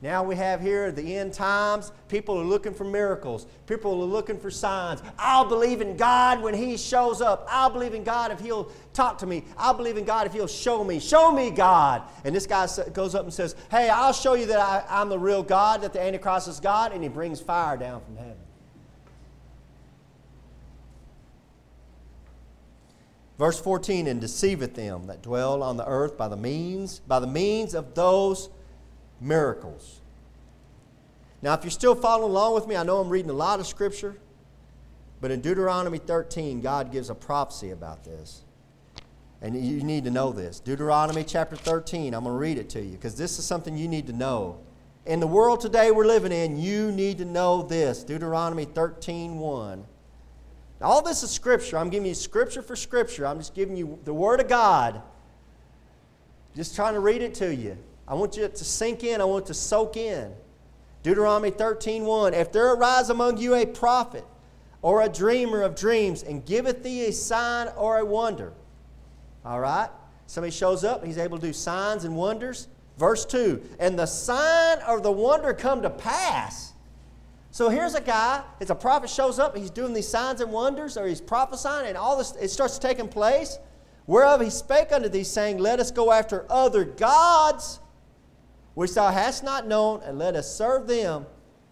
[0.00, 1.90] Now we have here the end times.
[2.08, 3.46] People are looking for miracles.
[3.66, 5.02] People are looking for signs.
[5.18, 7.48] I'll believe in God when He shows up.
[7.50, 9.44] I'll believe in God if He'll talk to me.
[9.56, 11.00] I'll believe in God if He'll show me.
[11.00, 12.02] Show me God.
[12.24, 15.18] And this guy goes up and says, Hey, I'll show you that I, am the
[15.18, 16.92] real God, that the Antichrist is God.
[16.92, 18.36] And he brings fire down from heaven.
[23.36, 27.26] Verse 14, and deceiveth them that dwell on the earth by the means, by the
[27.26, 28.48] means of those
[29.20, 30.00] miracles.
[31.40, 33.66] Now, if you're still following along with me, I know I'm reading a lot of
[33.66, 34.16] scripture,
[35.20, 38.42] but in Deuteronomy 13, God gives a prophecy about this.
[39.40, 40.58] And you need to know this.
[40.58, 43.86] Deuteronomy chapter 13, I'm going to read it to you because this is something you
[43.86, 44.58] need to know.
[45.06, 48.02] In the world today we're living in, you need to know this.
[48.02, 49.84] Deuteronomy 13, 1.
[50.80, 51.78] All this is scripture.
[51.78, 53.26] I'm giving you scripture for scripture.
[53.26, 55.02] I'm just giving you the Word of God.
[56.54, 57.78] Just trying to read it to you.
[58.08, 60.32] I want you to sink in, I want to soak in.
[61.02, 62.34] Deuteronomy 13 1.
[62.34, 64.24] If there arise among you a prophet
[64.80, 68.52] or a dreamer of dreams and giveth thee a sign or a wonder.
[69.44, 69.90] All right?
[70.26, 72.68] Somebody shows up, he's able to do signs and wonders.
[72.96, 76.72] Verse 2 And the sign or the wonder come to pass.
[77.50, 80.96] So here's a guy, it's a prophet shows up, he's doing these signs and wonders,
[80.96, 83.58] or he's prophesying, and all this it starts taking place.
[84.06, 87.80] Whereof he spake unto thee, saying, Let us go after other gods
[88.78, 91.26] which thou hast not known, and let us serve them.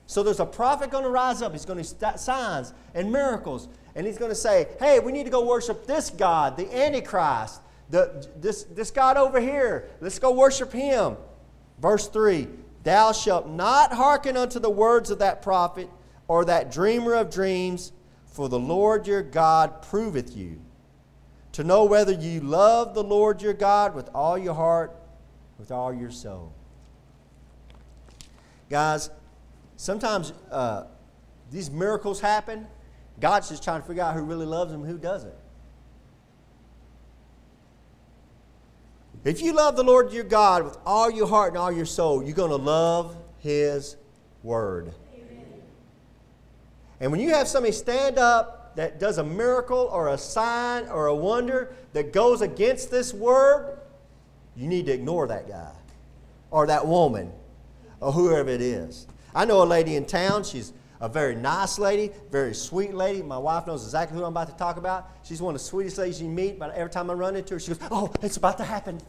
[0.06, 1.52] So there's a prophet going to rise up.
[1.52, 3.68] He's going to start signs and miracles.
[3.94, 7.60] And he's going to say, hey, we need to go worship this God, the Antichrist,
[7.90, 9.88] the, this, this God over here.
[10.00, 11.16] Let's go worship him.
[11.78, 12.48] Verse 3
[12.82, 15.88] Thou shalt not hearken unto the words of that prophet
[16.26, 17.92] or that dreamer of dreams,
[18.24, 20.60] for the Lord your God proveth you,
[21.52, 24.96] to know whether you love the Lord your God with all your heart,
[25.56, 26.55] with all your soul.
[28.68, 29.10] Guys,
[29.76, 30.84] sometimes uh,
[31.50, 32.66] these miracles happen.
[33.20, 35.34] God's just trying to figure out who really loves him who doesn't.
[39.24, 42.22] If you love the Lord your God with all your heart and all your soul,
[42.22, 43.96] you're going to love his
[44.44, 44.92] word.
[45.14, 45.44] Amen.
[47.00, 51.06] And when you have somebody stand up that does a miracle or a sign or
[51.06, 53.78] a wonder that goes against this word,
[54.54, 55.72] you need to ignore that guy
[56.52, 57.32] or that woman
[58.00, 59.06] or whoever it is.
[59.34, 60.44] I know a lady in town.
[60.44, 63.22] She's a very nice lady, very sweet lady.
[63.22, 65.10] My wife knows exactly who I'm about to talk about.
[65.22, 67.60] She's one of the sweetest ladies you meet, but every time I run into her,
[67.60, 69.00] she goes, Oh, it's about to happen.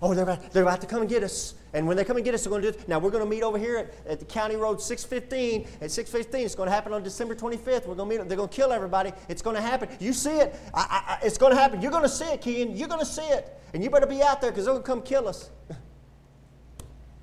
[0.00, 1.54] Oh, they're about, they're about to come and get us.
[1.74, 2.88] And when they come and get us, they're going to do it.
[2.88, 5.64] Now, we're going to meet over here at, at the County Road 615.
[5.80, 7.86] At 615, it's going to happen on December 25th.
[7.86, 9.12] We're going to meet They're going to kill everybody.
[9.28, 9.88] It's going to happen.
[10.00, 10.56] You see it.
[10.74, 11.80] I, I, it's going to happen.
[11.80, 12.76] You're going to see it, Kean.
[12.76, 13.60] You're going to see it.
[13.74, 15.50] And you better be out there because they're going to come kill us.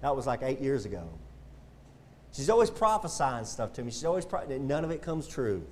[0.01, 1.07] That was like eight years ago.
[2.31, 3.91] She's always prophesying stuff to me.
[3.91, 5.65] She's always, pro- none of it comes true.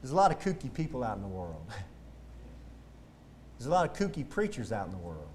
[0.00, 1.66] There's a lot of kooky people out in the world.
[3.58, 5.26] There's a lot of kooky preachers out in the world.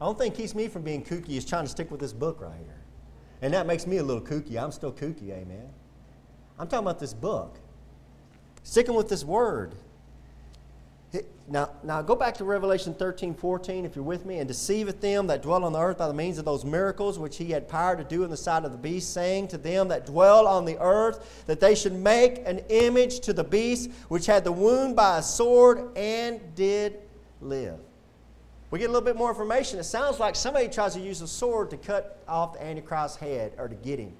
[0.00, 2.40] I don't think keeps me from being kooky is trying to stick with this book
[2.40, 2.80] right here.
[3.42, 4.56] And that makes me a little kooky.
[4.56, 5.68] I'm still kooky, amen.
[6.58, 7.58] I'm talking about this book.
[8.62, 9.74] Sticking with this word.
[11.46, 15.26] Now, now go back to Revelation 13, 14, if you're with me, and deceiveth them
[15.26, 17.96] that dwell on the earth by the means of those miracles which he had power
[17.96, 20.78] to do in the sight of the beast, saying to them that dwell on the
[20.80, 25.18] earth that they should make an image to the beast which had the wound by
[25.18, 26.98] a sword and did
[27.42, 27.78] live.
[28.70, 29.78] We get a little bit more information.
[29.78, 33.52] It sounds like somebody tries to use a sword to cut off the Antichrist's head
[33.58, 34.14] or to get him.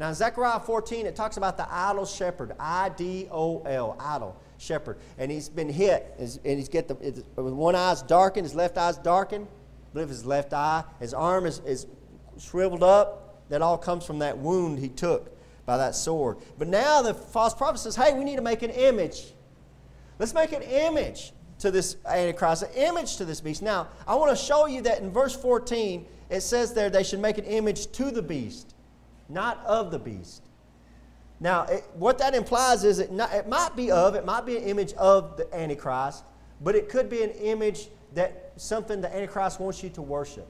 [0.00, 4.40] Now, in Zechariah 14, it talks about the idol shepherd, I D O L, idol
[4.58, 4.98] shepherd.
[5.16, 6.94] And he's been hit, and he's got the
[7.36, 9.46] one eye's darkened, his left eye's darkened.
[9.46, 10.84] I believe his left eye.
[11.00, 11.86] His arm is, is
[12.38, 13.48] shriveled up.
[13.48, 15.34] That all comes from that wound he took
[15.64, 16.36] by that sword.
[16.58, 19.32] But now the false prophet says, hey, we need to make an image.
[20.18, 23.62] Let's make an image to this Antichrist, an image to this beast.
[23.62, 27.20] Now, I want to show you that in verse 14, it says there they should
[27.20, 28.74] make an image to the beast.
[29.28, 30.47] not of the beast.
[31.40, 34.56] Now, it, what that implies is it, not, it might be of, it might be
[34.56, 36.24] an image of the Antichrist,
[36.60, 40.48] but it could be an image that something the Antichrist wants you to worship.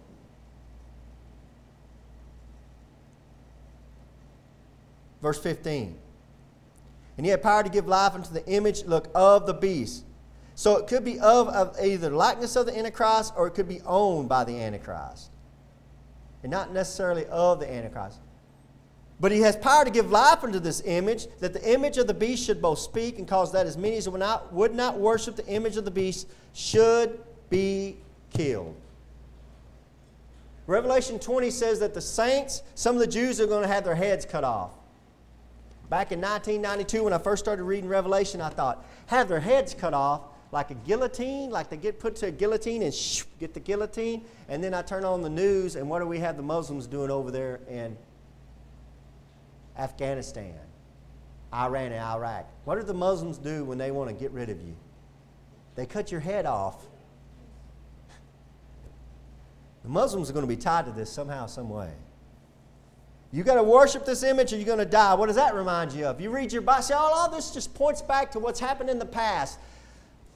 [5.20, 5.98] Verse 15.
[7.16, 10.04] And he had power to give life unto the image, look, of the beast.
[10.54, 13.80] So it could be of, of either likeness of the Antichrist or it could be
[13.82, 15.30] owned by the Antichrist.
[16.42, 18.20] And not necessarily of the Antichrist.
[19.20, 22.14] But he has power to give life unto this image, that the image of the
[22.14, 25.34] beast should both speak and cause that as many as would not, would not worship
[25.34, 27.18] the image of the beast should
[27.50, 27.96] be
[28.32, 28.76] killed.
[30.68, 33.94] Revelation 20 says that the saints, some of the Jews, are going to have their
[33.94, 34.70] heads cut off.
[35.88, 39.94] Back in 1992, when I first started reading Revelation, I thought, have their heads cut
[39.94, 40.20] off
[40.52, 44.22] like a guillotine, like they get put to a guillotine and shoo, get the guillotine.
[44.48, 47.10] And then I turn on the news, and what do we have the Muslims doing
[47.10, 47.96] over there in
[49.78, 50.54] Afghanistan,
[51.54, 52.46] Iran, and Iraq?
[52.64, 54.76] What do the Muslims do when they want to get rid of you?
[55.76, 56.86] They cut your head off.
[59.84, 61.92] The Muslims are going to be tied to this somehow, some way.
[63.30, 65.14] You got to worship this image or you're going to die.
[65.14, 66.20] What does that remind you of?
[66.20, 69.06] You read your Bible, oh, all this just points back to what's happened in the
[69.06, 69.58] past.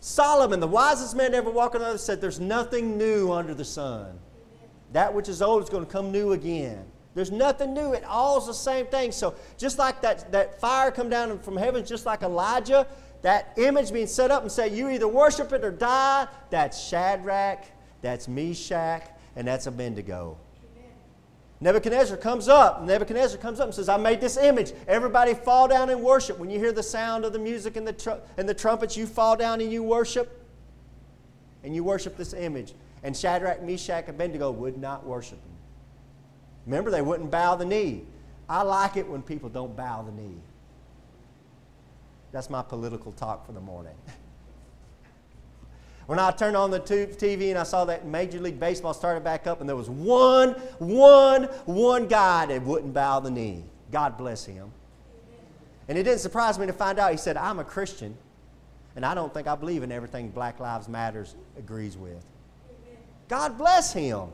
[0.01, 4.19] Solomon, the wisest man ever walked on earth, said, There's nothing new under the sun.
[4.93, 6.85] That which is old is going to come new again.
[7.15, 7.93] There's nothing new.
[7.93, 9.13] It all's the same thing.
[9.13, 12.87] So just like that, that fire come down from heaven, just like Elijah,
[13.21, 17.65] that image being set up and say, You either worship it or die, that's Shadrach,
[18.01, 19.03] that's Meshach,
[19.37, 20.39] and that's Abednego.
[21.61, 22.83] Nebuchadnezzar comes up.
[22.83, 24.73] Nebuchadnezzar comes up and says, I made this image.
[24.89, 26.37] Everybody fall down and worship.
[26.41, 29.07] When you hear the sound of the music and the, tr- and the trumpets, you
[29.07, 30.45] fall down and you worship.
[31.63, 32.75] And you worship this image.
[33.05, 35.52] And Shadrach, Meshach, and Abednego would not worship him.
[36.67, 38.05] Remember, they wouldn't bow the knee.
[38.49, 40.41] I like it when people don't bow the knee.
[42.33, 43.95] That's my political talk for the morning.
[46.07, 49.47] When I turned on the TV and I saw that Major League Baseball started back
[49.47, 53.63] up, and there was one, one, one guy that wouldn't bow the knee.
[53.91, 54.73] God bless him.
[55.89, 58.17] And it didn't surprise me to find out he said, I'm a Christian,
[58.97, 62.25] and I don't think I believe in everything Black Lives Matters agrees with.
[63.29, 64.29] God bless him.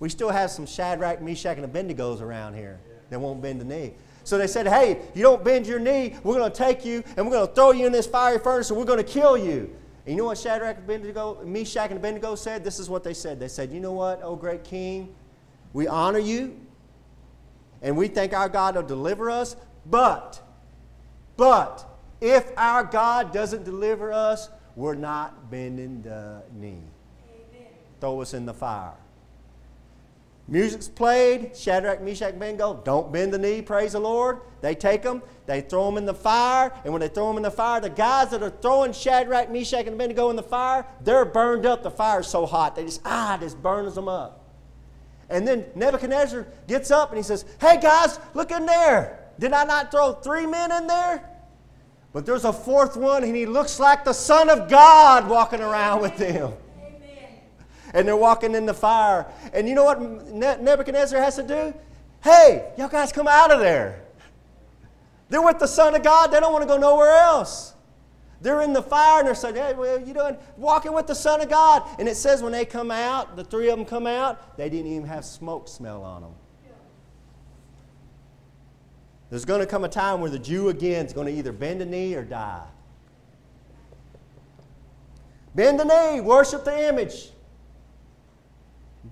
[0.00, 2.78] We still have some Shadrach, Meshach, and Abednego's around here
[3.10, 3.92] that won't bend the knee.
[4.24, 7.26] So they said, Hey, you don't bend your knee, we're going to take you and
[7.26, 9.74] we're going to throw you in this fiery furnace and we're going to kill you.
[10.04, 12.62] And you know what Shadrach, Abednego, Meshach, and Abednego said?
[12.62, 13.40] This is what they said.
[13.40, 15.14] They said, You know what, O great king?
[15.72, 16.58] We honor you,
[17.82, 20.40] and we think our God will deliver us, but,
[21.36, 21.84] but,
[22.20, 26.82] if our God doesn't deliver us, we're not bending the knee.
[27.28, 27.68] Amen.
[28.00, 28.94] Throw us in the fire.
[30.48, 31.56] Music's played.
[31.56, 33.62] Shadrach, Meshach, Abednego don't bend the knee.
[33.62, 34.40] Praise the Lord.
[34.60, 37.42] They take them, they throw them in the fire, and when they throw them in
[37.42, 41.24] the fire, the guys that are throwing Shadrach, Meshach, and Abednego in the fire, they're
[41.24, 41.82] burned up.
[41.82, 44.44] The fire's so hot, they just ah, just burns them up.
[45.28, 49.30] And then Nebuchadnezzar gets up and he says, "Hey guys, look in there.
[49.40, 51.28] Did I not throw three men in there?"
[52.12, 56.00] But there's a fourth one, and he looks like the Son of God walking around
[56.00, 56.54] with them
[57.94, 59.26] and they're walking in the fire.
[59.52, 61.74] And you know what Nebuchadnezzar has to do?
[62.22, 64.02] Hey, y'all guys come out of there.
[65.28, 66.28] They're with the Son of God.
[66.28, 67.74] They don't want to go nowhere else.
[68.40, 70.36] They're in the fire and they're saying, Hey, are you doing?
[70.56, 71.82] Walking with the Son of God.
[71.98, 74.90] And it says when they come out, the three of them come out, they didn't
[74.92, 76.34] even have smoke smell on them.
[79.30, 81.82] There's going to come a time where the Jew again is going to either bend
[81.82, 82.66] a knee or die.
[85.54, 87.30] Bend the knee, worship the image.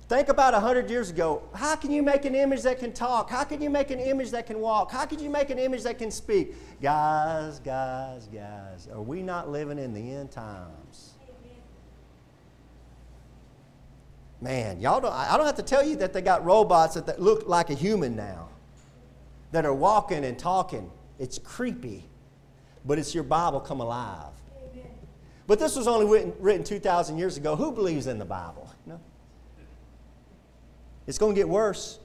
[0.09, 1.43] Think about 100 years ago.
[1.55, 3.31] How can you make an image that can talk?
[3.31, 4.91] How can you make an image that can walk?
[4.91, 6.55] How can you make an image that can speak?
[6.83, 11.13] Guys, guys, guys, are we not living in the end times?
[14.43, 17.19] Man, y'all don't, I don't have to tell you that they got robots that, that
[17.19, 18.51] look like a human now
[19.53, 20.91] that are walking and talking.
[21.19, 22.05] It's creepy,
[22.85, 24.35] but it's your Bible come alive.
[24.71, 24.91] Amen.
[25.47, 27.57] But this was only written, written 2,000 years ago.
[27.57, 28.71] Who believes in the Bible?
[28.85, 29.01] No.
[31.07, 31.99] It's going to get worse.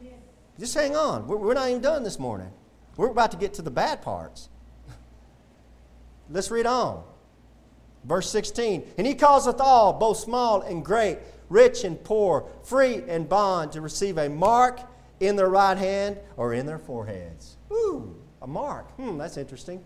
[0.00, 0.18] Amen.
[0.58, 1.26] Just hang on.
[1.26, 2.50] We're, we're not even done this morning.
[2.96, 4.48] We're about to get to the bad parts.
[6.30, 7.04] Let's read on.
[8.04, 8.84] Verse 16.
[8.98, 11.18] And he causeth all, both small and great,
[11.48, 14.80] rich and poor, free and bond, to receive a mark
[15.20, 17.56] in their right hand or in their foreheads.
[17.72, 18.90] Ooh, a mark.
[18.96, 19.82] Hmm, that's interesting.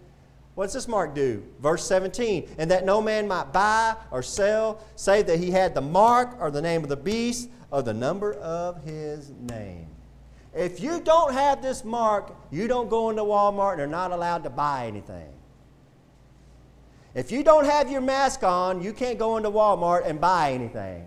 [0.57, 1.45] What's this mark do?
[1.61, 2.49] Verse 17.
[2.57, 6.51] And that no man might buy or sell, save that he had the mark or
[6.51, 9.87] the name of the beast or the number of his name.
[10.55, 14.45] if you don't have this mark, you don't go into Walmart and are not allowed
[14.45, 15.29] to buy anything.
[17.15, 21.07] If you don't have your mask on, you can't go into Walmart and buy anything.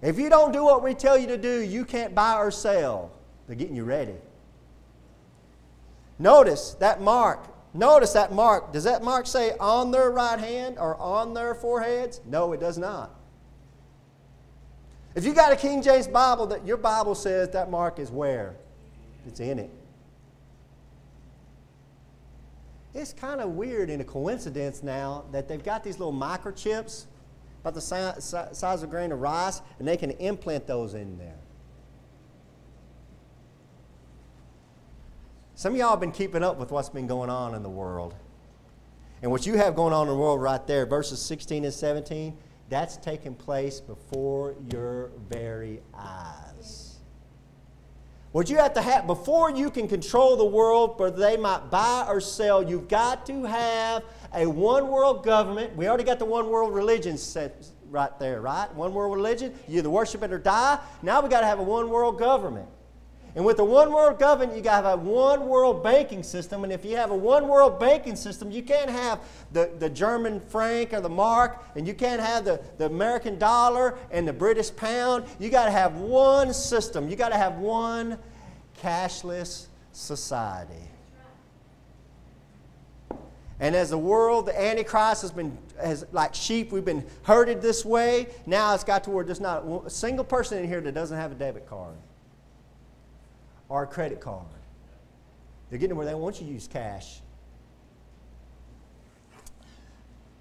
[0.00, 3.10] If you don't do what we tell you to do, you can't buy or sell.
[3.48, 4.14] They're getting you ready.
[6.20, 7.46] Notice that mark.
[7.72, 8.72] Notice that mark.
[8.72, 12.20] Does that mark say on their right hand or on their foreheads?
[12.26, 13.14] No, it does not.
[15.14, 18.54] If you got a King James Bible, that your Bible says that mark is where?
[19.26, 19.70] It's in it.
[22.92, 27.06] It's kind of weird and a coincidence now that they've got these little microchips
[27.62, 31.38] about the size of a grain of rice, and they can implant those in there.
[35.60, 38.14] Some of y'all have been keeping up with what's been going on in the world.
[39.20, 42.34] And what you have going on in the world right there, verses 16 and 17,
[42.70, 46.96] that's taking place before your very eyes.
[48.32, 52.06] What you have to have, before you can control the world, whether they might buy
[52.08, 54.02] or sell, you've got to have
[54.32, 55.76] a one world government.
[55.76, 58.74] We already got the one world religion set right there, right?
[58.74, 59.52] One world religion.
[59.68, 60.78] You either worship it or die.
[61.02, 62.70] Now we've got to have a one world government.
[63.36, 66.64] And with the one world government, you got to have a one world banking system.
[66.64, 69.20] And if you have a one world banking system, you can't have
[69.52, 73.96] the, the German franc or the mark, and you can't have the, the American dollar
[74.10, 75.24] and the British pound.
[75.38, 77.08] You got to have one system.
[77.08, 78.18] You got to have one
[78.82, 80.74] cashless society.
[83.60, 87.84] And as the world, the Antichrist has been, has, like sheep, we've been herded this
[87.84, 88.28] way.
[88.46, 91.30] Now it's got to where there's not a single person in here that doesn't have
[91.30, 91.94] a debit card
[93.70, 94.44] or a credit card.
[95.70, 97.20] They're getting where they want you to use cash.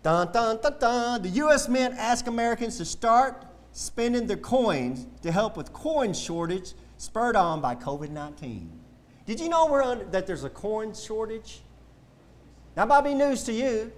[0.03, 1.21] Dun, dun, dun, dun.
[1.21, 1.69] The U.S.
[1.69, 7.61] Mint ask Americans to start spending their coins to help with coin shortage spurred on
[7.61, 8.71] by COVID 19.
[9.25, 11.61] Did you know under, that there's a coin shortage?
[12.73, 13.91] That might be news to you.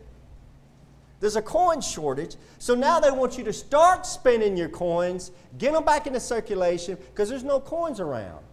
[1.21, 2.35] There's a coin shortage.
[2.57, 6.97] So now they want you to start spending your coins, get them back into circulation
[6.97, 8.43] because there's no coins around.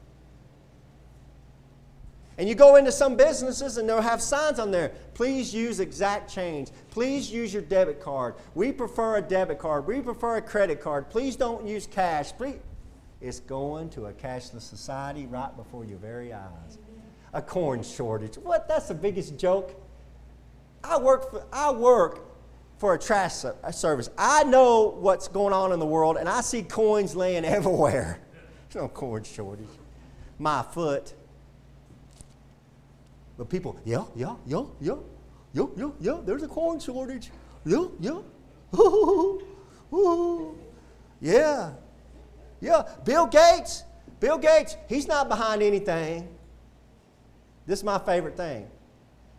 [2.38, 4.92] And you go into some businesses and they'll have signs on there.
[5.12, 6.70] Please use exact change.
[6.90, 8.36] Please use your debit card.
[8.54, 9.88] We prefer a debit card.
[9.88, 11.10] We prefer a credit card.
[11.10, 12.32] Please don't use cash.
[12.32, 12.60] Please.
[13.20, 16.78] It's going to a cashless society right before your very eyes.
[17.34, 18.36] A corn shortage.
[18.36, 18.68] What?
[18.68, 19.74] That's the biggest joke.
[20.84, 22.20] I work for, I work
[22.78, 24.08] for a trash service.
[24.16, 28.20] I know what's going on in the world, and I see coins laying everywhere.
[28.70, 29.66] There's no coin shortage.
[30.38, 31.14] My foot
[33.38, 34.96] but people, yeah, yeah, yeah, yeah,
[35.54, 37.30] yeah, yeah, yeah, there's a corn shortage.
[37.64, 38.18] Yeah, yeah.
[41.20, 41.70] yeah.
[42.60, 42.82] Yeah.
[43.04, 43.84] Bill Gates,
[44.18, 46.28] Bill Gates, he's not behind anything.
[47.66, 48.68] This is my favorite thing.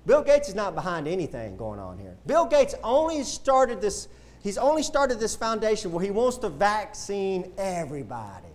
[0.06, 2.16] Bill Gates is not behind anything going on here.
[2.26, 4.08] Bill Gates only started this,
[4.42, 8.49] he's only started this foundation where he wants to vaccine everybody.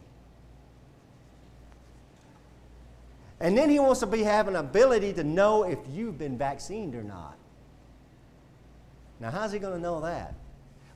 [3.44, 7.02] And then he wants to be having ability to know if you've been vaccinated or
[7.02, 7.36] not.
[9.20, 10.34] Now, how's he going to know that?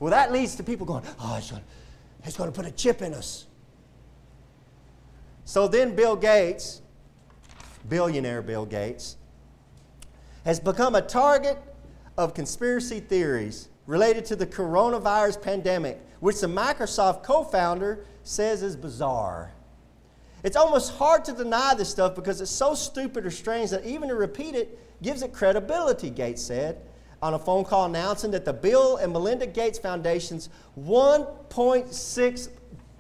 [0.01, 1.63] Well, that leads to people going, oh, he's going,
[2.25, 3.45] he's going to put a chip in us.
[5.45, 6.81] So then Bill Gates,
[7.87, 9.19] billionaire Bill Gates,
[10.47, 11.59] has become a target
[12.17, 18.75] of conspiracy theories related to the coronavirus pandemic, which the Microsoft co founder says is
[18.75, 19.53] bizarre.
[20.43, 24.09] It's almost hard to deny this stuff because it's so stupid or strange that even
[24.09, 26.80] to repeat it gives it credibility, Gates said
[27.20, 32.49] on a phone call announcing that the Bill and Melinda Gates Foundation's $1.6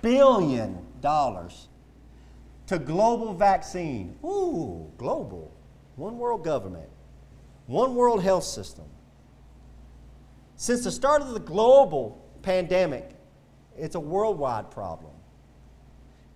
[0.02, 0.78] billion
[2.66, 4.16] to global vaccine.
[4.24, 5.54] Ooh, global.
[5.96, 6.88] One world government,
[7.66, 8.84] one world health system.
[10.56, 13.10] Since the start of the global pandemic,
[13.76, 15.07] it's a worldwide problem.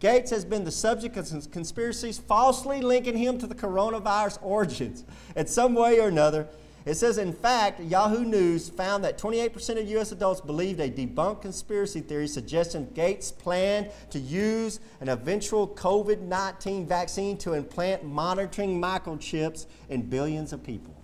[0.03, 5.05] Gates has been the subject of conspiracies falsely linking him to the coronavirus origins
[5.36, 6.48] in some way or another.
[6.84, 10.11] It says, in fact, Yahoo News found that 28% of U.S.
[10.11, 16.84] adults believed a debunked conspiracy theory suggesting Gates planned to use an eventual COVID 19
[16.84, 20.96] vaccine to implant monitoring microchips in billions of people.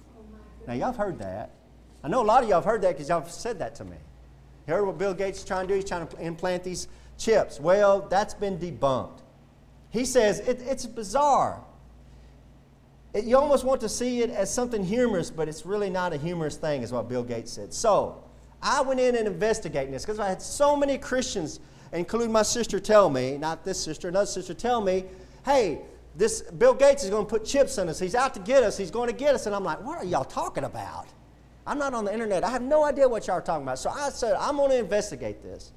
[0.66, 1.54] now, y'all have heard that.
[2.02, 3.84] I know a lot of y'all have heard that because y'all have said that to
[3.84, 3.96] me.
[4.66, 5.76] You heard what Bill Gates is trying to do?
[5.76, 6.88] He's trying to implant these
[7.18, 7.60] chips.
[7.60, 9.18] Well, that's been debunked.
[9.90, 11.60] He says it, it's bizarre.
[13.12, 16.16] It, you almost want to see it as something humorous, but it's really not a
[16.16, 17.74] humorous thing, is what Bill Gates said.
[17.74, 18.22] So,
[18.62, 21.60] I went in and investigated this because I had so many Christians
[21.92, 25.04] including my sister, tell me, not this sister, another sister, tell me,
[25.44, 25.80] hey,
[26.16, 27.98] this Bill Gates is going to put chips in us.
[27.98, 28.76] He's out to get us.
[28.76, 29.46] He's going to get us.
[29.46, 31.06] And I'm like, what are y'all talking about?
[31.66, 32.44] I'm not on the internet.
[32.44, 33.78] I have no idea what y'all are talking about.
[33.78, 35.72] So I said, I'm going to investigate this.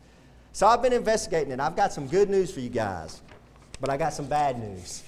[0.54, 1.60] So I've been investigating it.
[1.60, 3.22] I've got some good news for you guys,
[3.80, 5.04] but I got some bad news.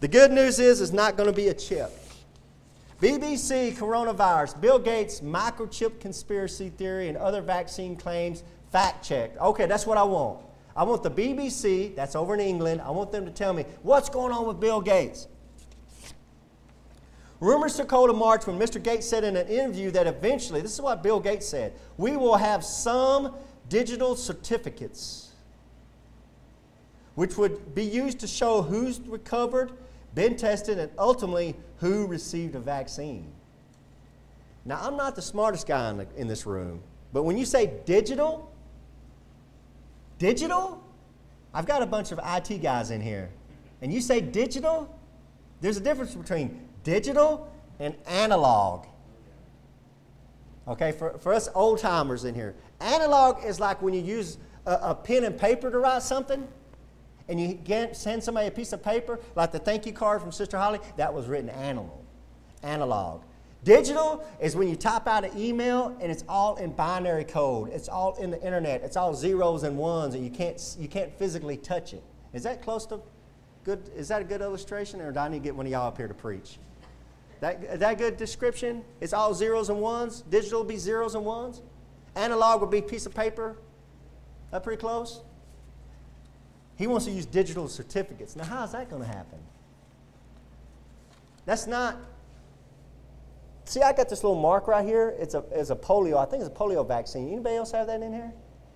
[0.00, 1.90] The good news is it's not going to be a chip.
[3.00, 9.38] BBC coronavirus, Bill Gates microchip conspiracy theory, and other vaccine claims fact checked.
[9.38, 10.40] Okay, that's what I want.
[10.74, 14.08] I want the BBC, that's over in England, I want them to tell me what's
[14.08, 15.28] going on with Bill Gates.
[17.40, 18.80] Rumors took hold in March when Mr.
[18.80, 22.36] Gates said in an interview that eventually, this is what Bill Gates said, we will
[22.36, 23.34] have some
[23.72, 25.30] digital certificates
[27.14, 29.72] which would be used to show who's recovered,
[30.14, 33.30] been tested, and ultimately who received a vaccine.
[34.64, 36.80] Now, I'm not the smartest guy in, the, in this room,
[37.12, 38.52] but when you say digital,
[40.22, 40.80] Digital?
[41.52, 43.28] I've got a bunch of IT guys in here.
[43.80, 44.88] And you say digital?
[45.60, 48.86] There's a difference between digital and analog.
[50.68, 54.72] Okay, for, for us old timers in here, analog is like when you use a,
[54.82, 56.46] a pen and paper to write something
[57.28, 60.32] and you get, send somebody a piece of paper, like the thank you card from
[60.32, 62.00] Sister Holly, that was written analog.
[62.62, 63.22] Analog.
[63.64, 67.70] Digital is when you type out an email and it's all in binary code.
[67.70, 68.82] It's all in the internet.
[68.82, 72.02] It's all zeros and ones, and you can't you can't physically touch it.
[72.32, 73.00] Is that close to
[73.62, 73.88] good?
[73.96, 75.96] Is that a good illustration, or do I need to get one of y'all up
[75.96, 76.58] here to preach?
[77.38, 78.84] That that good description?
[79.00, 80.22] It's all zeros and ones.
[80.28, 81.62] Digital would be zeros and ones.
[82.16, 83.56] Analog would be a piece of paper.
[84.50, 85.20] That pretty close.
[86.76, 88.36] He wants to use digital certificates.
[88.36, 89.38] Now, how is that going to happen?
[91.44, 91.96] That's not
[93.64, 95.14] See, I got this little mark right here.
[95.18, 96.18] It's a, it's a polio.
[96.18, 97.28] I think it's a polio vaccine.
[97.28, 98.32] Anybody else have that in here?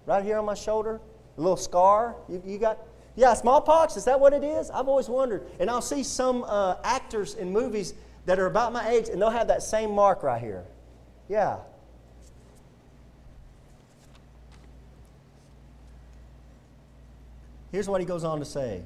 [0.06, 1.00] Right here on my shoulder?
[1.36, 2.16] A little scar?
[2.28, 2.78] You, you got,
[3.14, 3.96] yeah, smallpox?
[3.96, 4.70] Is that what it is?
[4.70, 5.46] I've always wondered.
[5.58, 7.94] And I'll see some uh, actors in movies
[8.26, 10.64] that are about my age, and they'll have that same mark right here.
[11.28, 11.58] Yeah.
[17.72, 18.82] Here's what he goes on to say.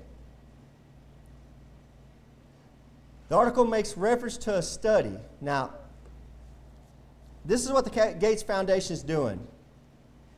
[3.29, 5.17] The article makes reference to a study.
[5.41, 5.73] Now,
[7.45, 9.47] this is what the Gates Foundation is doing.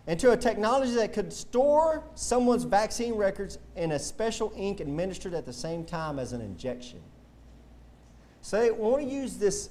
[0.07, 5.33] And to a technology that could store someone's vaccine records in a special ink administered
[5.33, 7.01] at the same time as an injection.
[8.41, 9.71] So they want to use this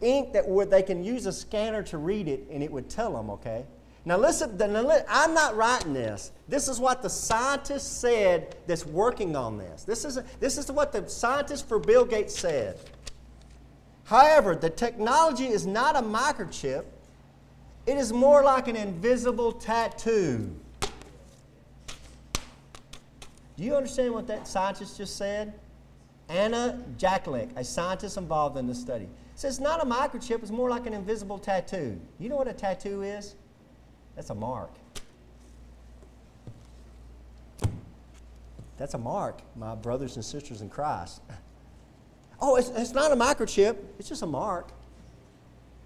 [0.00, 3.12] ink that would, they can use a scanner to read it and it would tell
[3.12, 3.64] them, okay?
[4.06, 4.60] Now listen,
[5.08, 6.32] I'm not writing this.
[6.46, 9.84] This is what the scientist said that's working on this.
[9.84, 12.78] This is, this is what the scientist for Bill Gates said.
[14.04, 16.84] However, the technology is not a microchip,
[17.86, 20.54] it is more like an invisible tattoo.
[23.56, 25.54] Do you understand what that scientist just said?
[26.28, 30.86] Anna Jaklenec, a scientist involved in this study, says not a microchip, it's more like
[30.86, 31.98] an invisible tattoo.
[32.18, 33.36] You know what a tattoo is?
[34.14, 34.70] That's a mark.
[38.76, 41.20] That's a mark, my brothers and sisters in Christ.
[42.40, 44.68] Oh, it's, it's not a microchip, it's just a mark.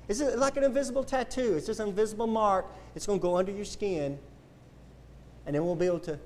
[0.08, 1.54] It's like an invisible tattoo.
[1.54, 2.66] It's just an invisible mark.
[2.94, 4.18] It's going to go under your skin,
[5.46, 6.18] and then we'll be able to.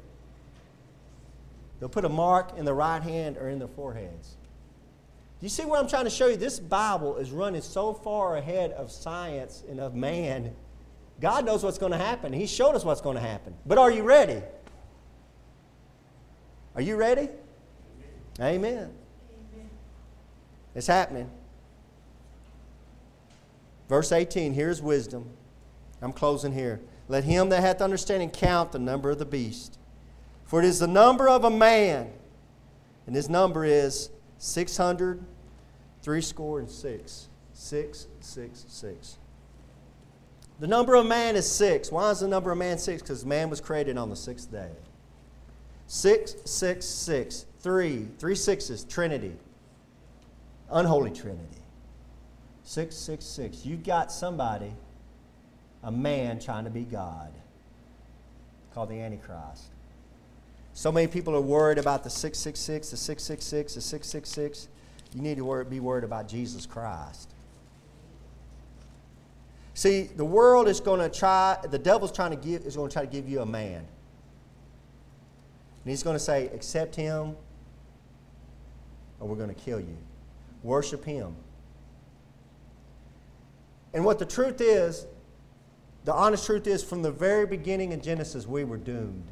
[1.80, 4.36] They'll put a mark in the right hand or in their foreheads.
[5.40, 6.36] Do you see what I'm trying to show you?
[6.36, 10.55] This Bible is running so far ahead of science and of man.
[11.23, 12.33] God knows what's going to happen.
[12.33, 13.55] He showed us what's going to happen.
[13.64, 14.43] But are you ready?
[16.75, 17.29] Are you ready?
[18.41, 18.91] Amen.
[19.55, 19.70] Amen.
[20.75, 21.31] It's happening.
[23.89, 25.31] Verse 18, here's wisdom.
[26.01, 26.81] I'm closing here.
[27.07, 29.79] Let him that hath understanding count the number of the beast.
[30.45, 32.11] For it is the number of a man,
[33.07, 35.25] and his number is 600,
[36.03, 37.29] three score and six.
[37.53, 39.18] Six, six, six.
[40.63, 41.91] The number of man is six.
[41.91, 43.03] Why is the number of man six?
[43.03, 44.71] Because man was created on the sixth day.
[45.89, 47.47] Six, six, six.
[47.59, 49.35] Three, three sixes, Trinity
[50.73, 51.43] unholy trinity.
[52.65, 53.67] 666.
[53.67, 54.73] You've got somebody,
[55.83, 57.33] a man trying to be God,
[58.75, 59.65] called the Antichrist.
[60.75, 64.69] So many people are worried about the 666, the 666, the 666.
[65.15, 67.32] You need to be worried about Jesus Christ.
[69.75, 72.93] See, the world is going to try, the devil's trying to give, is going to
[72.93, 73.79] try to give you a man.
[73.79, 73.87] And
[75.91, 77.37] he's going to say, accept him,
[79.18, 79.97] or we're going to kill you.
[80.62, 81.35] Worship Him.
[83.93, 85.07] And what the truth is,
[86.05, 89.25] The honest truth is, from the very beginning in Genesis, we were doomed.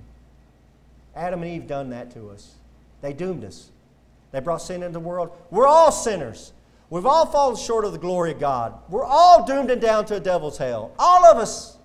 [1.16, 2.54] Adam and Eve done that to us.
[3.00, 3.70] They doomed us.
[4.30, 5.30] They brought sin into the world.
[5.50, 6.52] We're all sinners.
[6.90, 8.74] We've all fallen short of the glory of God.
[8.88, 10.92] We're all doomed and down to a devil's hell.
[10.98, 11.78] All of us.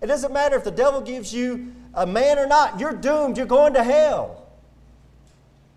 [0.00, 3.36] It doesn't matter if the devil gives you a man or not, you're doomed.
[3.36, 4.46] You're going to hell.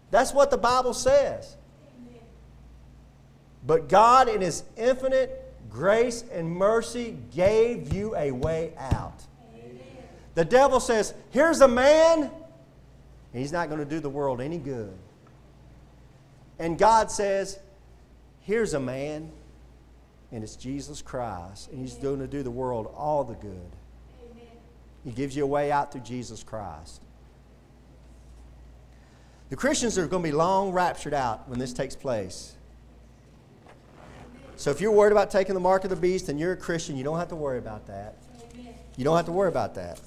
[0.09, 1.57] That's what the Bible says.
[3.65, 9.23] But God, in His infinite grace and mercy, gave you a way out.
[10.35, 12.31] The devil says, Here's a man,
[13.33, 14.93] he's not going to do the world any good.
[16.57, 17.59] And God says,
[18.41, 19.31] Here's a man,
[20.31, 23.71] and it's Jesus Christ, and he's going to do the world all the good.
[25.03, 27.01] He gives you a way out through Jesus Christ.
[29.49, 32.55] The Christians are going to be long raptured out when this takes place.
[34.55, 36.95] So if you're worried about taking the mark of the beast and you're a Christian,
[36.95, 38.15] you don't have to worry about that.
[38.95, 39.99] You don't have to worry about that.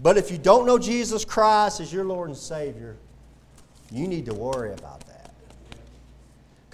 [0.00, 2.96] But if you don't know Jesus Christ as your Lord and Savior,
[3.90, 5.15] you need to worry about that.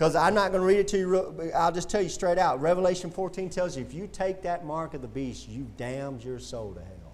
[0.02, 2.60] Because I'm not going to read it to you, I'll just tell you straight out.
[2.60, 6.40] Revelation 14 tells you if you take that mark of the beast, you damned your
[6.40, 7.12] soul to hell.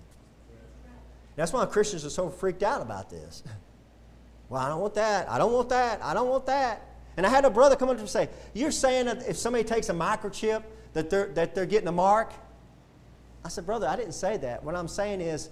[1.37, 3.43] That's why Christians are so freaked out about this.
[4.49, 5.29] Well, I don't want that.
[5.29, 6.03] I don't want that.
[6.03, 6.83] I don't want that.
[7.19, 9.37] And I had a brother come up to me and say, You're saying that if
[9.37, 10.63] somebody takes a microchip,
[10.95, 12.33] that they're, that they're getting a mark?
[13.45, 14.65] I said, Brother, I didn't say that.
[14.65, 15.51] What I'm saying is,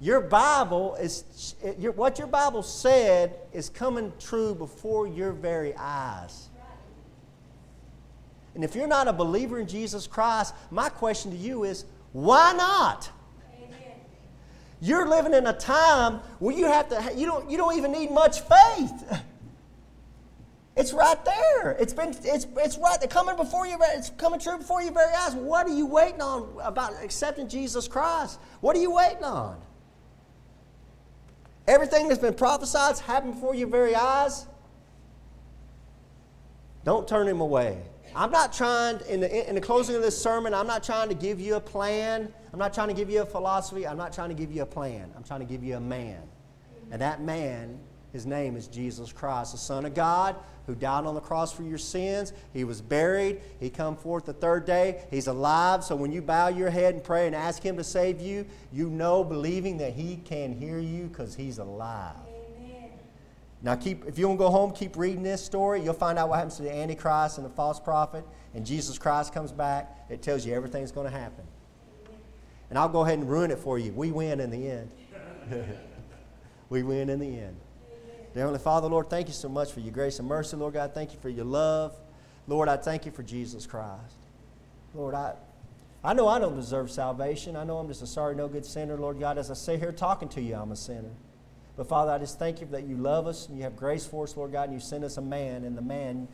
[0.00, 6.47] your Bible is, your, what your Bible said is coming true before your very eyes.
[8.58, 12.52] And if you're not a believer in Jesus Christ, my question to you is, why
[12.54, 13.08] not?
[14.80, 18.10] You're living in a time where you have to, you don't, you don't even need
[18.10, 19.22] much faith.
[20.76, 21.76] It's right there.
[21.78, 23.78] It's been, it's, it's right there, coming before you.
[23.80, 25.36] It's coming true before your very eyes.
[25.36, 28.40] What are you waiting on about accepting Jesus Christ?
[28.60, 29.56] What are you waiting on?
[31.68, 34.46] Everything that's been prophesied is happening before your very eyes.
[36.82, 37.82] Don't turn him away.
[38.14, 41.14] I'm not trying, in the, in the closing of this sermon, I'm not trying to
[41.14, 42.32] give you a plan.
[42.52, 43.86] I'm not trying to give you a philosophy.
[43.86, 45.10] I'm not trying to give you a plan.
[45.16, 46.22] I'm trying to give you a man.
[46.90, 47.78] And that man,
[48.12, 50.36] his name is Jesus Christ, the Son of God,
[50.66, 52.32] who died on the cross for your sins.
[52.52, 53.40] He was buried.
[53.60, 55.02] He come forth the third day.
[55.10, 55.84] He's alive.
[55.84, 58.88] So when you bow your head and pray and ask him to save you, you
[58.88, 62.16] know, believing that he can hear you because he's alive.
[63.60, 65.82] Now, keep, if you want to go home, keep reading this story.
[65.82, 69.32] You'll find out what happens to the Antichrist and the false prophet, and Jesus Christ
[69.34, 70.06] comes back.
[70.08, 71.44] It tells you everything's going to happen.
[72.70, 73.92] And I'll go ahead and ruin it for you.
[73.92, 74.90] We win in the end.
[76.68, 77.56] we win in the end.
[78.34, 80.56] Dear Heavenly Father, Lord, thank you so much for your grace and mercy.
[80.56, 81.98] Lord God, thank you for your love.
[82.46, 84.14] Lord, I thank you for Jesus Christ.
[84.94, 85.34] Lord, I,
[86.04, 87.56] I know I don't deserve salvation.
[87.56, 88.96] I know I'm just a sorry, no good sinner.
[88.96, 91.10] Lord God, as I sit here talking to you, I'm a sinner.
[91.78, 94.24] But Father, I just thank you that you love us and you have grace for
[94.24, 96.26] us, Lord God, and you send us a man, and the man,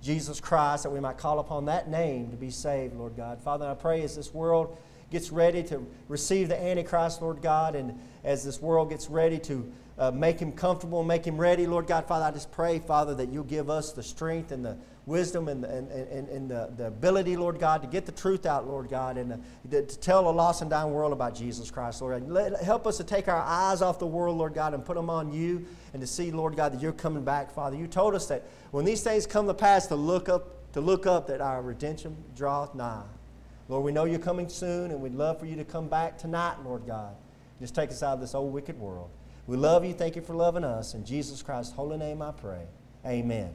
[0.00, 3.40] Jesus Christ, that we might call upon that name to be saved, Lord God.
[3.42, 4.78] Father, I pray as this world
[5.10, 9.72] gets ready to receive the Antichrist, Lord God, and as this world gets ready to
[9.98, 13.16] uh, make him comfortable, and make him ready, Lord God, Father, I just pray, Father,
[13.16, 14.76] that you'll give us the strength and the
[15.06, 18.66] wisdom and, and, and, and the, the ability, Lord God, to get the truth out,
[18.66, 19.36] Lord God, and uh,
[19.70, 22.28] to, to tell a lost and dying world about Jesus Christ, Lord.
[22.28, 25.10] Let, help us to take our eyes off the world, Lord God, and put them
[25.10, 27.76] on you and to see, Lord God, that you're coming back, Father.
[27.76, 31.06] You told us that when these things come to pass, to look up, to look
[31.06, 33.04] up that our redemption draweth nigh.
[33.68, 36.56] Lord, we know you're coming soon, and we'd love for you to come back tonight,
[36.64, 37.14] Lord God.
[37.60, 39.10] Just take us out of this old wicked world.
[39.46, 39.92] We love you.
[39.92, 40.94] Thank you for loving us.
[40.94, 42.66] In Jesus Christ's holy name I pray.
[43.06, 43.54] Amen.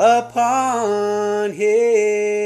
[0.00, 2.39] upon him.